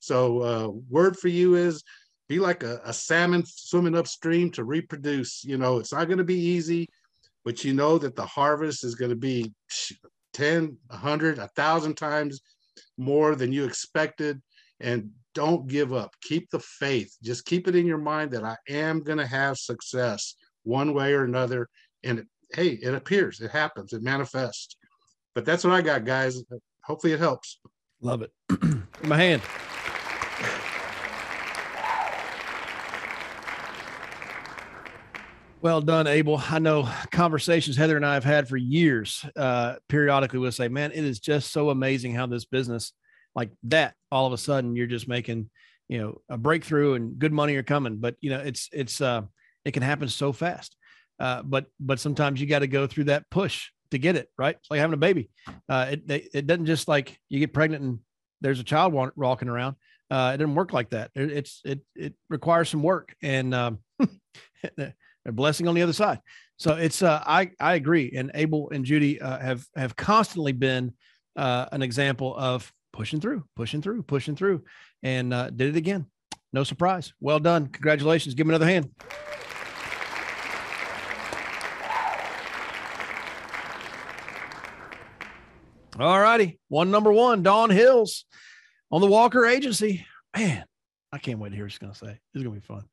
So, 0.00 0.42
uh, 0.42 0.68
word 0.88 1.16
for 1.16 1.28
you 1.28 1.54
is 1.56 1.82
be 2.28 2.38
like 2.38 2.62
a, 2.62 2.80
a 2.84 2.92
salmon 2.92 3.42
swimming 3.46 3.96
upstream 3.96 4.50
to 4.52 4.64
reproduce. 4.64 5.42
You 5.44 5.56
know, 5.56 5.78
it's 5.78 5.92
not 5.92 6.06
going 6.06 6.18
to 6.18 6.24
be 6.24 6.38
easy 6.38 6.88
but 7.48 7.64
you 7.64 7.72
know 7.72 7.96
that 7.96 8.14
the 8.14 8.26
harvest 8.26 8.84
is 8.84 8.94
going 8.94 9.08
to 9.08 9.16
be 9.16 9.54
10, 10.34 10.76
100, 10.88 11.38
1,000 11.38 11.94
times 11.94 12.42
more 12.98 13.34
than 13.34 13.54
you 13.54 13.64
expected. 13.64 14.42
And 14.80 15.08
don't 15.34 15.66
give 15.66 15.94
up. 15.94 16.14
Keep 16.20 16.50
the 16.50 16.58
faith. 16.58 17.16
Just 17.22 17.46
keep 17.46 17.66
it 17.66 17.74
in 17.74 17.86
your 17.86 17.96
mind 17.96 18.32
that 18.32 18.44
I 18.44 18.58
am 18.68 19.02
going 19.02 19.16
to 19.16 19.26
have 19.26 19.56
success 19.56 20.34
one 20.64 20.92
way 20.92 21.14
or 21.14 21.24
another. 21.24 21.70
And 22.04 22.18
it, 22.18 22.26
hey, 22.52 22.78
it 22.82 22.92
appears, 22.92 23.40
it 23.40 23.50
happens, 23.50 23.94
it 23.94 24.02
manifests. 24.02 24.76
But 25.34 25.46
that's 25.46 25.64
what 25.64 25.72
I 25.72 25.80
got, 25.80 26.04
guys. 26.04 26.44
Hopefully 26.84 27.14
it 27.14 27.18
helps. 27.18 27.60
Love 28.02 28.20
it. 28.20 28.30
my 29.04 29.16
hand. 29.16 29.40
Well 35.60 35.80
done, 35.80 36.06
Abel. 36.06 36.40
I 36.50 36.60
know 36.60 36.88
conversations 37.10 37.76
Heather 37.76 37.96
and 37.96 38.06
I 38.06 38.14
have 38.14 38.22
had 38.22 38.48
for 38.48 38.56
years. 38.56 39.26
Uh, 39.34 39.74
periodically, 39.88 40.38
we'll 40.38 40.52
say, 40.52 40.68
"Man, 40.68 40.92
it 40.92 41.04
is 41.04 41.18
just 41.18 41.50
so 41.50 41.70
amazing 41.70 42.14
how 42.14 42.26
this 42.26 42.44
business, 42.44 42.92
like 43.34 43.50
that, 43.64 43.94
all 44.12 44.24
of 44.24 44.32
a 44.32 44.38
sudden 44.38 44.76
you're 44.76 44.86
just 44.86 45.08
making, 45.08 45.50
you 45.88 45.98
know, 45.98 46.20
a 46.28 46.38
breakthrough 46.38 46.94
and 46.94 47.18
good 47.18 47.32
money 47.32 47.56
are 47.56 47.64
coming." 47.64 47.96
But 47.96 48.14
you 48.20 48.30
know, 48.30 48.38
it's 48.38 48.68
it's 48.72 49.00
uh, 49.00 49.22
it 49.64 49.72
can 49.72 49.82
happen 49.82 50.08
so 50.08 50.32
fast. 50.32 50.76
Uh, 51.18 51.42
but 51.42 51.66
but 51.80 51.98
sometimes 51.98 52.40
you 52.40 52.46
got 52.46 52.60
to 52.60 52.68
go 52.68 52.86
through 52.86 53.04
that 53.04 53.28
push 53.28 53.70
to 53.90 53.98
get 53.98 54.14
it 54.14 54.28
right. 54.38 54.54
It's 54.60 54.70
like 54.70 54.78
having 54.78 54.94
a 54.94 54.98
baby. 54.98 55.28
Uh, 55.68 55.88
it 55.90 56.28
it 56.34 56.46
doesn't 56.46 56.66
just 56.66 56.86
like 56.86 57.18
you 57.28 57.40
get 57.40 57.52
pregnant 57.52 57.82
and 57.82 57.98
there's 58.40 58.60
a 58.60 58.64
child 58.64 58.92
walking 58.92 59.48
around. 59.48 59.74
Uh, 60.08 60.30
it 60.34 60.36
doesn't 60.36 60.54
work 60.54 60.72
like 60.72 60.90
that. 60.90 61.10
It, 61.16 61.32
it's 61.32 61.62
it 61.64 61.80
it 61.96 62.14
requires 62.30 62.68
some 62.68 62.84
work 62.84 63.16
and. 63.22 63.52
Um, 63.52 63.78
a 65.26 65.32
blessing 65.32 65.68
on 65.68 65.74
the 65.74 65.82
other 65.82 65.92
side. 65.92 66.20
So 66.58 66.74
it's 66.74 67.02
uh, 67.02 67.22
I 67.24 67.50
I 67.60 67.74
agree, 67.74 68.12
and 68.16 68.30
Abel 68.34 68.70
and 68.70 68.84
Judy 68.84 69.20
uh, 69.20 69.38
have 69.38 69.64
have 69.76 69.94
constantly 69.94 70.52
been 70.52 70.92
uh, 71.36 71.66
an 71.70 71.82
example 71.82 72.36
of 72.36 72.72
pushing 72.92 73.20
through, 73.20 73.44
pushing 73.54 73.80
through, 73.80 74.02
pushing 74.02 74.34
through, 74.34 74.64
and 75.02 75.32
uh, 75.32 75.50
did 75.50 75.68
it 75.68 75.76
again. 75.76 76.06
No 76.52 76.64
surprise. 76.64 77.12
Well 77.20 77.38
done. 77.38 77.68
Congratulations. 77.68 78.34
Give 78.34 78.46
me 78.46 78.54
another 78.54 78.66
hand. 78.66 78.90
All 86.00 86.20
righty. 86.20 86.60
One 86.68 86.90
number 86.90 87.12
one, 87.12 87.42
Dawn 87.42 87.70
Hills 87.70 88.24
on 88.90 89.00
the 89.00 89.08
Walker 89.08 89.44
Agency. 89.44 90.06
Man, 90.36 90.64
I 91.12 91.18
can't 91.18 91.40
wait 91.40 91.50
to 91.50 91.56
hear 91.56 91.64
what 91.64 91.72
she's 91.72 91.78
going 91.78 91.92
to 91.92 91.98
say. 91.98 92.10
It's 92.34 92.44
going 92.44 92.54
to 92.54 92.60
be 92.60 92.60
fun. 92.60 92.84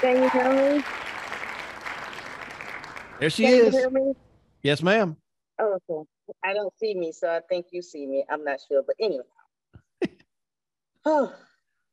Can 0.00 0.22
you 0.22 0.30
hear 0.30 0.78
me? 0.78 0.82
There 3.20 3.28
she 3.28 3.44
Can 3.44 3.54
is. 3.54 3.74
You 3.74 3.80
hear 3.80 3.90
me? 3.90 4.14
Yes, 4.62 4.82
ma'am. 4.82 5.16
Oh, 5.60 5.78
okay. 5.90 6.08
I 6.44 6.54
don't 6.54 6.72
see 6.78 6.94
me, 6.94 7.12
so 7.12 7.28
I 7.28 7.40
think 7.48 7.66
you 7.72 7.82
see 7.82 8.06
me. 8.06 8.24
I'm 8.30 8.44
not 8.44 8.60
sure, 8.68 8.82
but 8.86 8.96
anyway. 9.00 9.24
oh, 11.04 11.34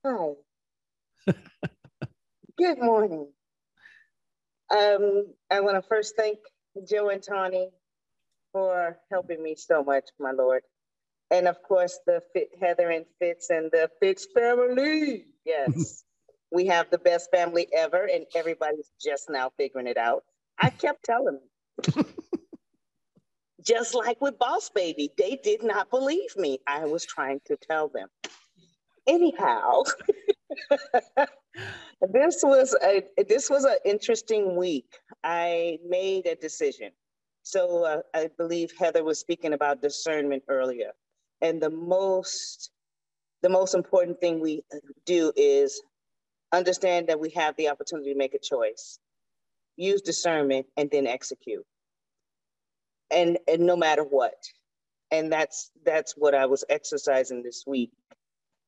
hi. 0.05 1.34
Good 2.58 2.79
morning. 2.79 3.27
Um, 4.71 5.27
I 5.49 5.62
want 5.62 5.77
to 5.77 5.82
first 5.88 6.15
thank 6.15 6.38
Joe 6.88 7.10
and 7.10 7.23
Tawny 7.23 7.69
for 8.53 8.99
helping 9.12 9.41
me 9.41 9.55
so 9.55 9.84
much, 9.84 10.05
my 10.19 10.32
Lord. 10.32 10.62
And 11.32 11.47
of 11.47 11.62
course, 11.63 11.99
the 12.05 12.21
Fit, 12.34 12.49
Heather 12.62 12.89
and 12.89 13.05
Fitz 13.19 13.49
and 13.49 13.71
the 13.71 13.89
Fitz 13.99 14.27
family. 14.36 15.25
Yes, 15.45 16.03
we 16.51 16.67
have 16.67 16.89
the 16.91 16.97
best 16.99 17.32
family 17.32 17.67
ever, 17.75 18.05
and 18.05 18.25
everybody's 18.36 18.91
just 19.01 19.29
now 19.29 19.51
figuring 19.58 19.88
it 19.88 19.97
out. 19.97 20.23
I 20.60 20.69
kept 20.69 21.03
telling 21.03 21.39
them. 21.86 22.05
just 23.65 23.95
like 23.95 24.22
with 24.22 24.39
Boss 24.39 24.69
Baby, 24.69 25.12
they 25.17 25.39
did 25.43 25.63
not 25.63 25.89
believe 25.89 26.36
me. 26.38 26.60
I 26.67 26.86
was 26.86 27.06
trying 27.06 27.41
to 27.45 27.58
tell 27.58 27.89
them. 27.89 28.08
Anyhow, 29.08 29.84
this 32.02 32.41
was 32.43 32.76
a 32.84 33.04
this 33.28 33.50
was 33.50 33.65
an 33.65 33.78
interesting 33.86 34.56
week. 34.56 34.86
I 35.24 35.80
made 35.88 36.28
a 36.28 36.36
decision. 36.36 36.91
So 37.43 37.86
uh, 37.86 38.02
I 38.13 38.30
believe 38.38 38.72
Heather 38.78 39.04
was 39.04 39.19
speaking 39.19 39.54
about 39.54 39.82
discernment 39.82 40.43
earlier, 40.48 40.91
and 41.41 41.62
the 41.62 41.69
most 41.69 42.72
the 43.41 43.50
most 43.50 43.74
important 43.74 44.19
thing 44.19 44.39
we 44.39 44.63
do 45.06 45.32
is 45.36 45.82
understand 46.52 47.08
that 47.08 47.19
we 47.19 47.30
have 47.32 47.56
the 47.58 47.69
opportunity 47.69 48.12
to 48.12 48.17
make 48.17 48.34
a 48.34 48.39
choice, 48.39 49.00
use 49.78 50.02
discernment, 50.02 50.65
and 50.78 50.89
then 50.91 51.08
execute. 51.08 51.65
And 53.12 53.38
and 53.48 53.65
no 53.65 53.76
matter 53.76 54.04
what, 54.04 54.36
and 55.12 55.32
that's 55.32 55.72
that's 55.86 56.13
what 56.17 56.36
I 56.36 56.45
was 56.45 56.63
exercising 56.69 57.43
this 57.43 57.63
week. 57.65 57.91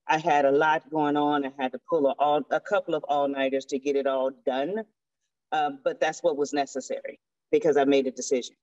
I 0.07 0.17
had 0.17 0.45
a 0.45 0.51
lot 0.51 0.89
going 0.89 1.15
on. 1.15 1.45
I 1.45 1.51
had 1.57 1.71
to 1.73 1.79
pull 1.89 2.07
a, 2.07 2.15
all, 2.19 2.41
a 2.51 2.59
couple 2.59 2.95
of 2.95 3.03
all 3.07 3.27
nighters 3.27 3.65
to 3.65 3.79
get 3.79 3.95
it 3.95 4.07
all 4.07 4.31
done, 4.45 4.83
um, 5.51 5.79
but 5.83 5.99
that's 5.99 6.21
what 6.23 6.37
was 6.37 6.53
necessary 6.53 7.19
because 7.51 7.77
I 7.77 7.85
made 7.85 8.07
a 8.07 8.11
decision. 8.11 8.55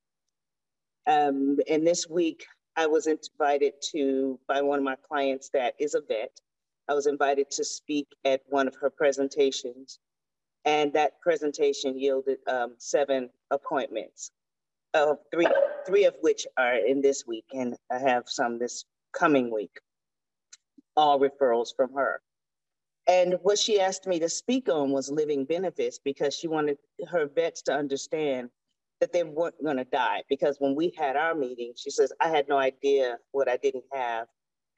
Um, 1.07 1.59
and 1.71 1.87
this 1.87 2.09
week, 2.09 2.45
I 2.77 2.87
was 2.87 3.07
invited 3.07 3.75
to, 3.93 4.39
by 4.47 4.63
one 4.63 4.79
of 4.79 4.85
my 4.85 4.97
clients 5.09 5.49
that 5.51 5.75
is 5.79 5.95
a 5.95 6.01
vet, 6.01 6.31
I 6.89 6.95
was 6.95 7.07
invited 7.07 7.51
to 7.53 7.65
speak 7.65 8.09
at 8.25 8.43
one 8.49 8.69
of 8.69 8.75
her 8.77 8.91
presentations. 8.91 9.99
And 10.65 10.93
that 10.93 11.21
presentation 11.21 11.99
yielded 11.99 12.39
um, 12.47 12.75
seven 12.79 13.31
appointments, 13.51 14.33
of 14.95 15.19
three, 15.33 15.49
three 15.87 16.05
of 16.05 16.15
which 16.21 16.47
are 16.57 16.77
in 16.77 17.01
this 17.01 17.25
week, 17.27 17.45
and 17.53 17.77
I 17.91 17.99
have 17.99 18.25
some 18.27 18.59
this 18.59 18.85
coming 19.13 19.53
week, 19.53 19.79
all 20.97 21.21
referrals 21.21 21.69
from 21.77 21.93
her. 21.95 22.21
And 23.07 23.37
what 23.43 23.59
she 23.59 23.81
asked 23.81 24.07
me 24.07 24.19
to 24.21 24.29
speak 24.29 24.69
on 24.69 24.91
was 24.93 25.11
living 25.11 25.45
benefits 25.45 25.99
because 25.99 26.35
she 26.35 26.47
wanted 26.47 26.77
her 27.09 27.27
vets 27.27 27.63
to 27.63 27.73
understand 27.73 28.51
that 29.01 29.13
they 29.13 29.23
weren't 29.23 29.63
going 29.63 29.79
to 29.79 29.85
die. 29.85 30.23
Because 30.29 30.57
when 30.59 30.75
we 30.75 30.93
had 30.97 31.17
our 31.17 31.35
meeting, 31.35 31.73
she 31.77 31.91
says, 31.91 32.13
I 32.21 32.29
had 32.29 32.49
no 32.49 32.59
idea 32.59 33.17
what 33.33 33.49
I 33.49 33.57
didn't 33.57 33.85
have 33.93 34.27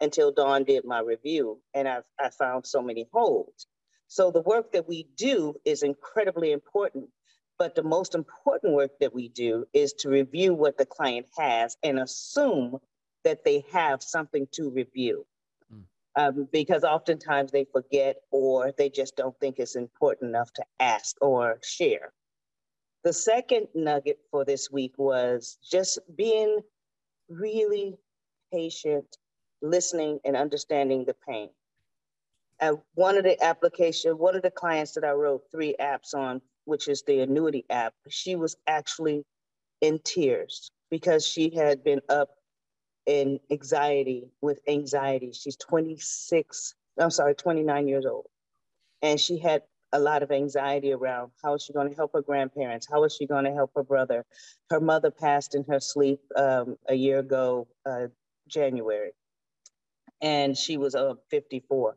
until 0.01 0.31
Dawn 0.33 0.65
did 0.65 0.85
my 0.85 1.01
review, 1.01 1.59
and 1.75 1.89
I, 1.89 2.01
I 2.19 2.31
found 2.31 2.67
so 2.67 2.81
many 2.81 3.07
holes. 3.13 3.67
So 4.07 4.31
the 4.31 4.43
work 4.43 4.73
that 4.73 4.89
we 4.89 5.09
do 5.17 5.55
is 5.65 5.83
incredibly 5.83 6.53
important. 6.53 7.07
But 7.61 7.75
the 7.75 7.83
most 7.83 8.15
important 8.15 8.73
work 8.73 8.93
that 9.01 9.13
we 9.13 9.29
do 9.29 9.67
is 9.75 9.93
to 9.99 10.09
review 10.09 10.55
what 10.55 10.79
the 10.79 10.87
client 10.87 11.27
has 11.37 11.77
and 11.83 11.99
assume 11.99 12.79
that 13.23 13.45
they 13.45 13.67
have 13.71 14.03
something 14.03 14.49
to 14.53 14.71
review. 14.71 15.27
Mm. 15.71 15.83
Um, 16.17 16.49
because 16.53 16.85
oftentimes 16.85 17.53
they 17.53 17.67
forget 17.71 18.17
or 18.31 18.73
they 18.79 18.89
just 18.89 19.15
don't 19.15 19.39
think 19.41 19.59
it's 19.59 19.77
important 19.77 20.31
enough 20.31 20.51
to 20.55 20.65
ask 20.81 21.17
or 21.21 21.59
share. 21.63 22.15
The 23.05 23.13
second 23.13 23.69
nugget 23.75 24.21
for 24.31 24.47
this 24.47 24.71
week 24.71 24.95
was 24.97 25.59
just 25.63 25.99
being 26.17 26.61
really 27.29 27.99
patient, 28.51 29.19
listening 29.61 30.19
and 30.25 30.35
understanding 30.35 31.05
the 31.05 31.17
pain. 31.29 31.51
And 32.59 32.79
one 32.95 33.19
of 33.19 33.25
the 33.25 33.43
application, 33.45 34.17
one 34.17 34.35
of 34.35 34.41
the 34.41 34.51
clients 34.51 34.93
that 34.93 35.05
I 35.05 35.11
wrote 35.11 35.43
three 35.53 35.75
apps 35.79 36.15
on, 36.15 36.41
which 36.65 36.89
is 36.89 37.03
the 37.07 37.21
annuity 37.21 37.65
app, 37.71 37.95
she 38.09 38.37
was 38.37 38.57
actually 38.67 39.25
in 39.81 39.99
tears 40.05 40.71
because 40.91 41.27
she 41.27 41.51
had 41.51 41.83
been 41.85 42.01
up 42.09 42.31
in 43.07 43.41
anxiety 43.51 44.31
with 44.41 44.61
anxiety. 44.69 45.33
She's 45.33 45.57
26, 45.57 46.75
I'm 46.99 47.11
sorry, 47.11 47.35
29 47.35 47.89
years 47.89 48.07
old. 48.07 48.27
And 49.03 49.19
she 49.19 49.39
had 49.39 49.63
a 49.93 49.99
lot 49.99 50.23
of 50.23 50.31
anxiety 50.31 50.93
around 50.93 51.33
how 51.43 51.55
is 51.55 51.63
she 51.65 51.73
going 51.73 51.89
to 51.89 51.97
help 51.97 52.13
her 52.13 52.23
grandparents? 52.23 52.87
How 52.91 53.05
is 53.05 53.15
she 53.15 53.27
going 53.27 53.45
to 53.45 53.53
help 53.53 53.73
her 53.75 53.83
brother? 53.83 54.25
Her 54.71 54.81
mother 54.81 55.11
passed 55.11 55.55
in 55.55 55.65
her 55.65 55.81
sleep 55.81 56.21
um, 56.37 56.77
a 56.89 56.95
year 56.95 57.19
ago, 57.19 57.67
uh, 57.87 58.07
January, 58.47 59.13
and 60.21 60.57
she 60.57 60.77
was 60.77 60.95
uh, 60.95 61.15
54. 61.31 61.97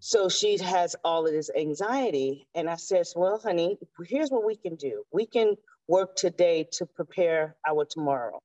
So 0.00 0.28
she 0.28 0.58
has 0.58 0.96
all 1.04 1.26
of 1.26 1.32
this 1.32 1.50
anxiety. 1.56 2.46
And 2.54 2.68
I 2.68 2.76
says, 2.76 3.12
Well, 3.14 3.38
honey, 3.38 3.78
here's 4.06 4.30
what 4.30 4.44
we 4.44 4.56
can 4.56 4.76
do. 4.76 5.04
We 5.12 5.26
can 5.26 5.56
work 5.88 6.16
today 6.16 6.66
to 6.72 6.86
prepare 6.86 7.56
our 7.68 7.84
tomorrow 7.84 8.40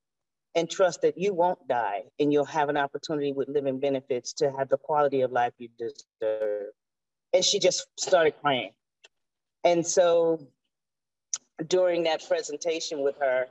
and 0.54 0.70
trust 0.70 1.02
that 1.02 1.18
you 1.18 1.34
won't 1.34 1.68
die 1.68 2.04
and 2.20 2.32
you'll 2.32 2.46
have 2.46 2.70
an 2.70 2.78
opportunity 2.78 3.34
with 3.34 3.50
living 3.50 3.80
benefits 3.80 4.34
to 4.34 4.52
have 4.58 4.70
the 4.70 4.78
quality 4.78 5.22
of 5.22 5.32
life 5.32 5.54
you 5.58 5.70
deserve 5.78 6.72
and 7.34 7.44
she 7.44 7.60
just 7.60 7.88
started 8.00 8.34
crying. 8.42 8.72
And 9.64 9.86
so 9.86 10.48
during 11.68 12.04
that 12.04 12.26
presentation 12.28 13.04
with 13.04 13.18
her, 13.20 13.48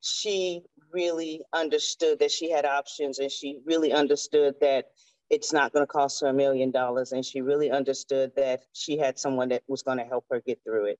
she 0.00 0.62
really 0.92 1.42
understood 1.52 2.18
that 2.18 2.30
she 2.30 2.50
had 2.50 2.64
options 2.64 3.18
and 3.18 3.30
she 3.30 3.60
really 3.64 3.92
understood 3.92 4.54
that 4.60 4.86
it's 5.34 5.52
not 5.52 5.72
going 5.72 5.82
to 5.82 5.86
cost 5.92 6.20
her 6.20 6.28
a 6.28 6.32
million 6.32 6.70
dollars. 6.70 7.10
And 7.10 7.24
she 7.24 7.40
really 7.40 7.70
understood 7.70 8.30
that 8.36 8.62
she 8.72 8.96
had 8.96 9.18
someone 9.18 9.48
that 9.48 9.64
was 9.66 9.82
going 9.82 9.98
to 9.98 10.04
help 10.04 10.24
her 10.30 10.40
get 10.46 10.60
through 10.64 10.86
it. 10.86 10.98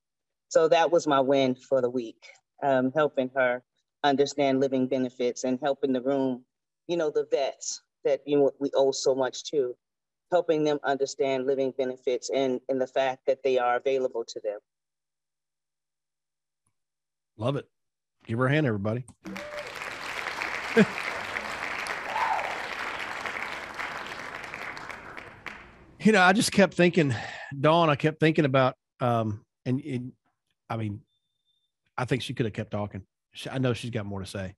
So 0.48 0.66
that 0.68 0.90
was 0.90 1.06
my 1.06 1.20
win 1.20 1.54
for 1.54 1.80
the 1.80 1.88
week, 1.88 2.26
um, 2.62 2.90
helping 2.92 3.30
her 3.36 3.62
understand 4.02 4.60
living 4.60 4.88
benefits 4.88 5.44
and 5.44 5.58
helping 5.62 5.92
the 5.92 6.02
room, 6.02 6.44
you 6.88 6.96
know, 6.96 7.10
the 7.10 7.26
vets 7.30 7.82
that 8.04 8.20
you 8.26 8.36
know, 8.36 8.50
we 8.58 8.70
owe 8.74 8.90
so 8.90 9.14
much 9.14 9.44
to 9.44 9.76
helping 10.32 10.64
them 10.64 10.80
understand 10.82 11.46
living 11.46 11.72
benefits 11.78 12.28
and, 12.30 12.60
and 12.68 12.80
the 12.80 12.88
fact 12.88 13.20
that 13.28 13.38
they 13.44 13.56
are 13.56 13.76
available 13.76 14.24
to 14.26 14.40
them. 14.42 14.58
Love 17.36 17.54
it. 17.54 17.68
Give 18.26 18.38
her 18.38 18.46
a 18.46 18.50
hand, 18.50 18.66
everybody. 18.66 19.04
you 26.04 26.12
know, 26.12 26.22
I 26.22 26.32
just 26.32 26.52
kept 26.52 26.74
thinking, 26.74 27.14
Dawn, 27.58 27.90
I 27.90 27.96
kept 27.96 28.20
thinking 28.20 28.44
about, 28.44 28.76
um, 29.00 29.44
and, 29.66 30.12
I 30.68 30.76
mean, 30.76 31.00
I 31.96 32.04
think 32.04 32.22
she 32.22 32.34
could 32.34 32.46
have 32.46 32.52
kept 32.52 32.70
talking. 32.70 33.02
I 33.50 33.58
know 33.58 33.72
she's 33.72 33.90
got 33.90 34.06
more 34.06 34.20
to 34.20 34.26
say. 34.26 34.54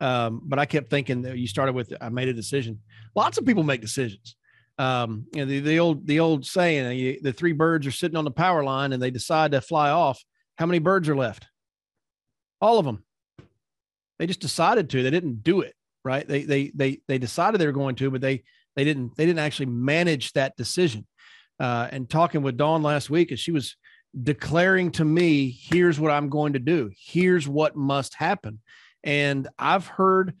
Um, 0.00 0.42
but 0.44 0.58
I 0.58 0.66
kept 0.66 0.90
thinking 0.90 1.22
that 1.22 1.38
you 1.38 1.46
started 1.46 1.74
with, 1.74 1.92
I 2.00 2.08
made 2.08 2.28
a 2.28 2.32
decision. 2.32 2.80
Lots 3.14 3.38
of 3.38 3.46
people 3.46 3.62
make 3.62 3.80
decisions 3.80 4.36
um, 4.78 5.26
you 5.34 5.40
know, 5.40 5.46
the, 5.46 5.60
the 5.60 5.78
old 5.80 6.06
the 6.06 6.20
old 6.20 6.46
saying, 6.46 6.86
uh, 6.86 7.18
the 7.22 7.32
three 7.32 7.52
birds 7.52 7.86
are 7.86 7.92
sitting 7.92 8.16
on 8.16 8.24
the 8.24 8.30
power 8.30 8.62
line 8.62 8.92
and 8.92 9.02
they 9.02 9.10
decide 9.10 9.52
to 9.52 9.60
fly 9.60 9.90
off. 9.90 10.22
How 10.56 10.66
many 10.66 10.78
birds 10.78 11.08
are 11.08 11.16
left? 11.16 11.46
All 12.60 12.78
of 12.78 12.84
them. 12.84 13.04
They 14.18 14.26
just 14.26 14.40
decided 14.40 14.90
to. 14.90 15.02
They 15.02 15.10
didn't 15.10 15.42
do 15.42 15.60
it 15.62 15.74
right. 16.04 16.26
They 16.26 16.44
they 16.44 16.70
they 16.74 17.00
they 17.08 17.18
decided 17.18 17.60
they 17.60 17.66
were 17.66 17.72
going 17.72 17.96
to, 17.96 18.10
but 18.10 18.20
they 18.20 18.44
they 18.78 18.84
didn't 18.84 19.16
they 19.16 19.26
didn't 19.26 19.40
actually 19.40 19.66
manage 19.66 20.32
that 20.34 20.56
decision. 20.56 21.04
Uh, 21.58 21.88
and 21.90 22.08
talking 22.08 22.42
with 22.42 22.56
Dawn 22.56 22.84
last 22.84 23.10
week, 23.10 23.30
and 23.30 23.38
she 23.38 23.50
was 23.50 23.76
declaring 24.22 24.92
to 24.92 25.04
me, 25.04 25.50
"Here's 25.50 25.98
what 25.98 26.12
I'm 26.12 26.28
going 26.28 26.52
to 26.52 26.60
do. 26.60 26.92
Here's 26.96 27.48
what 27.48 27.74
must 27.74 28.14
happen." 28.14 28.60
And 29.02 29.48
I've 29.58 29.88
heard 29.88 30.36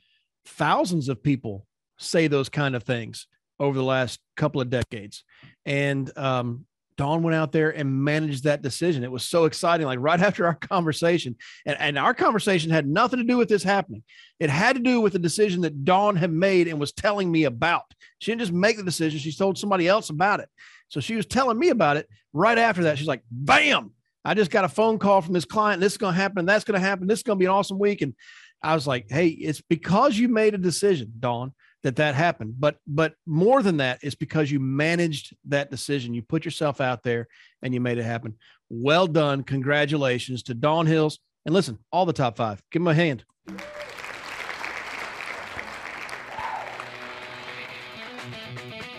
thousands 0.46 1.08
of 1.08 1.20
people 1.20 1.66
say 1.98 2.28
those 2.28 2.48
kind 2.48 2.76
of 2.76 2.84
things 2.84 3.26
over 3.58 3.76
the 3.76 3.84
last 3.84 4.20
couple 4.36 4.60
of 4.60 4.70
decades. 4.70 5.24
And 5.66 6.16
um, 6.16 6.64
Dawn 6.98 7.22
went 7.22 7.36
out 7.36 7.52
there 7.52 7.70
and 7.70 8.04
managed 8.04 8.44
that 8.44 8.60
decision. 8.60 9.04
It 9.04 9.10
was 9.10 9.24
so 9.24 9.44
exciting. 9.46 9.86
Like 9.86 10.00
right 10.00 10.20
after 10.28 10.44
our 10.44 10.56
conversation, 10.56 11.36
and, 11.64 11.80
and 11.80 11.96
our 11.96 12.12
conversation 12.12 12.70
had 12.70 12.86
nothing 12.86 13.20
to 13.20 13.24
do 13.24 13.38
with 13.38 13.48
this 13.48 13.62
happening. 13.62 14.02
It 14.38 14.50
had 14.50 14.76
to 14.76 14.82
do 14.82 15.00
with 15.00 15.14
the 15.14 15.18
decision 15.18 15.62
that 15.62 15.84
Dawn 15.84 16.16
had 16.16 16.32
made 16.32 16.68
and 16.68 16.78
was 16.78 16.92
telling 16.92 17.30
me 17.30 17.44
about. 17.44 17.84
She 18.18 18.32
didn't 18.32 18.40
just 18.40 18.52
make 18.52 18.76
the 18.76 18.82
decision, 18.82 19.18
she 19.18 19.32
told 19.32 19.56
somebody 19.56 19.88
else 19.88 20.10
about 20.10 20.40
it. 20.40 20.48
So 20.88 21.00
she 21.00 21.14
was 21.14 21.26
telling 21.26 21.58
me 21.58 21.68
about 21.68 21.96
it 21.96 22.08
right 22.32 22.58
after 22.58 22.82
that. 22.84 22.98
She's 22.98 23.06
like, 23.06 23.22
bam, 23.30 23.92
I 24.24 24.34
just 24.34 24.50
got 24.50 24.64
a 24.64 24.68
phone 24.68 24.98
call 24.98 25.22
from 25.22 25.34
this 25.34 25.44
client. 25.44 25.80
This 25.80 25.92
is 25.92 25.98
going 25.98 26.14
to 26.14 26.20
happen. 26.20 26.46
That's 26.46 26.64
going 26.64 26.80
to 26.80 26.86
happen. 26.86 27.06
This 27.06 27.20
is 27.20 27.22
going 27.22 27.38
to 27.38 27.40
be 27.40 27.46
an 27.46 27.52
awesome 27.52 27.78
week. 27.78 28.02
And 28.02 28.14
I 28.62 28.74
was 28.74 28.86
like, 28.86 29.06
hey, 29.08 29.28
it's 29.28 29.60
because 29.60 30.18
you 30.18 30.28
made 30.28 30.54
a 30.54 30.58
decision, 30.58 31.12
Dawn 31.20 31.52
that 31.82 31.96
that 31.96 32.14
happened. 32.14 32.54
But 32.58 32.76
but 32.86 33.14
more 33.26 33.62
than 33.62 33.78
that, 33.78 33.98
it's 34.02 34.14
because 34.14 34.50
you 34.50 34.60
managed 34.60 35.36
that 35.46 35.70
decision. 35.70 36.14
You 36.14 36.22
put 36.22 36.44
yourself 36.44 36.80
out 36.80 37.02
there 37.02 37.28
and 37.62 37.74
you 37.74 37.80
made 37.80 37.98
it 37.98 38.04
happen. 38.04 38.36
Well 38.68 39.06
done. 39.06 39.42
Congratulations 39.42 40.42
to 40.44 40.54
Dawn 40.54 40.86
Hills. 40.86 41.18
And 41.46 41.54
listen, 41.54 41.78
all 41.92 42.06
the 42.06 42.12
top 42.12 42.36
five. 42.36 42.62
Give 42.70 42.82
them 42.82 42.88
a 42.88 42.94
hand. 42.94 43.24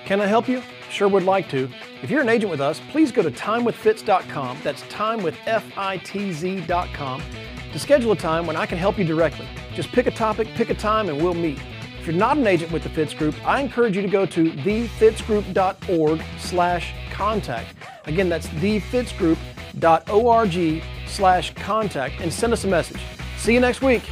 Can 0.06 0.22
I 0.22 0.26
help 0.26 0.48
you? 0.48 0.64
Sure 0.90 1.08
would 1.08 1.24
like 1.24 1.50
to. 1.50 1.70
If 2.02 2.10
you're 2.10 2.22
an 2.22 2.30
agent 2.30 2.50
with 2.50 2.62
us, 2.62 2.82
please 2.90 3.12
go 3.12 3.22
to 3.22 3.30
timewithfitz.com. 3.30 4.58
That's 4.64 4.82
timewithfitz.com 4.84 7.24
to 7.72 7.80
schedule 7.80 8.12
a 8.12 8.16
time 8.16 8.48
when 8.48 8.56
I 8.56 8.66
can 8.66 8.80
help 8.80 8.98
you 8.98 9.06
directly. 9.06 9.48
Just 9.76 9.92
pick 9.92 10.08
a 10.08 10.12
topic, 10.12 10.48
pick 10.56 10.72
a 10.72 10.74
time, 10.74 11.10
and 11.10 11.22
we'll 11.22 11.36
meet. 11.36 11.60
If 12.00 12.08
you're 12.08 12.16
not 12.16 12.38
an 12.38 12.48
agent 12.48 12.72
with 12.72 12.84
the 12.84 12.90
Fitz 12.90 13.14
Group, 13.14 13.36
I 13.46 13.60
encourage 13.60 13.98
you 13.98 14.02
to 14.02 14.08
go 14.08 14.26
to 14.26 14.52
thefitzgroup.org 14.52 16.24
slash 16.38 16.94
contact. 17.12 17.76
Again, 18.06 18.30
that's 18.30 18.48
thefitzgroup.org 18.48 20.84
slash 21.08 21.54
contact 21.56 22.22
and 22.22 22.32
send 22.32 22.54
us 22.54 22.64
a 22.64 22.68
message. 22.68 23.02
See 23.38 23.54
you 23.54 23.60
next 23.60 23.82
week. 23.82 24.04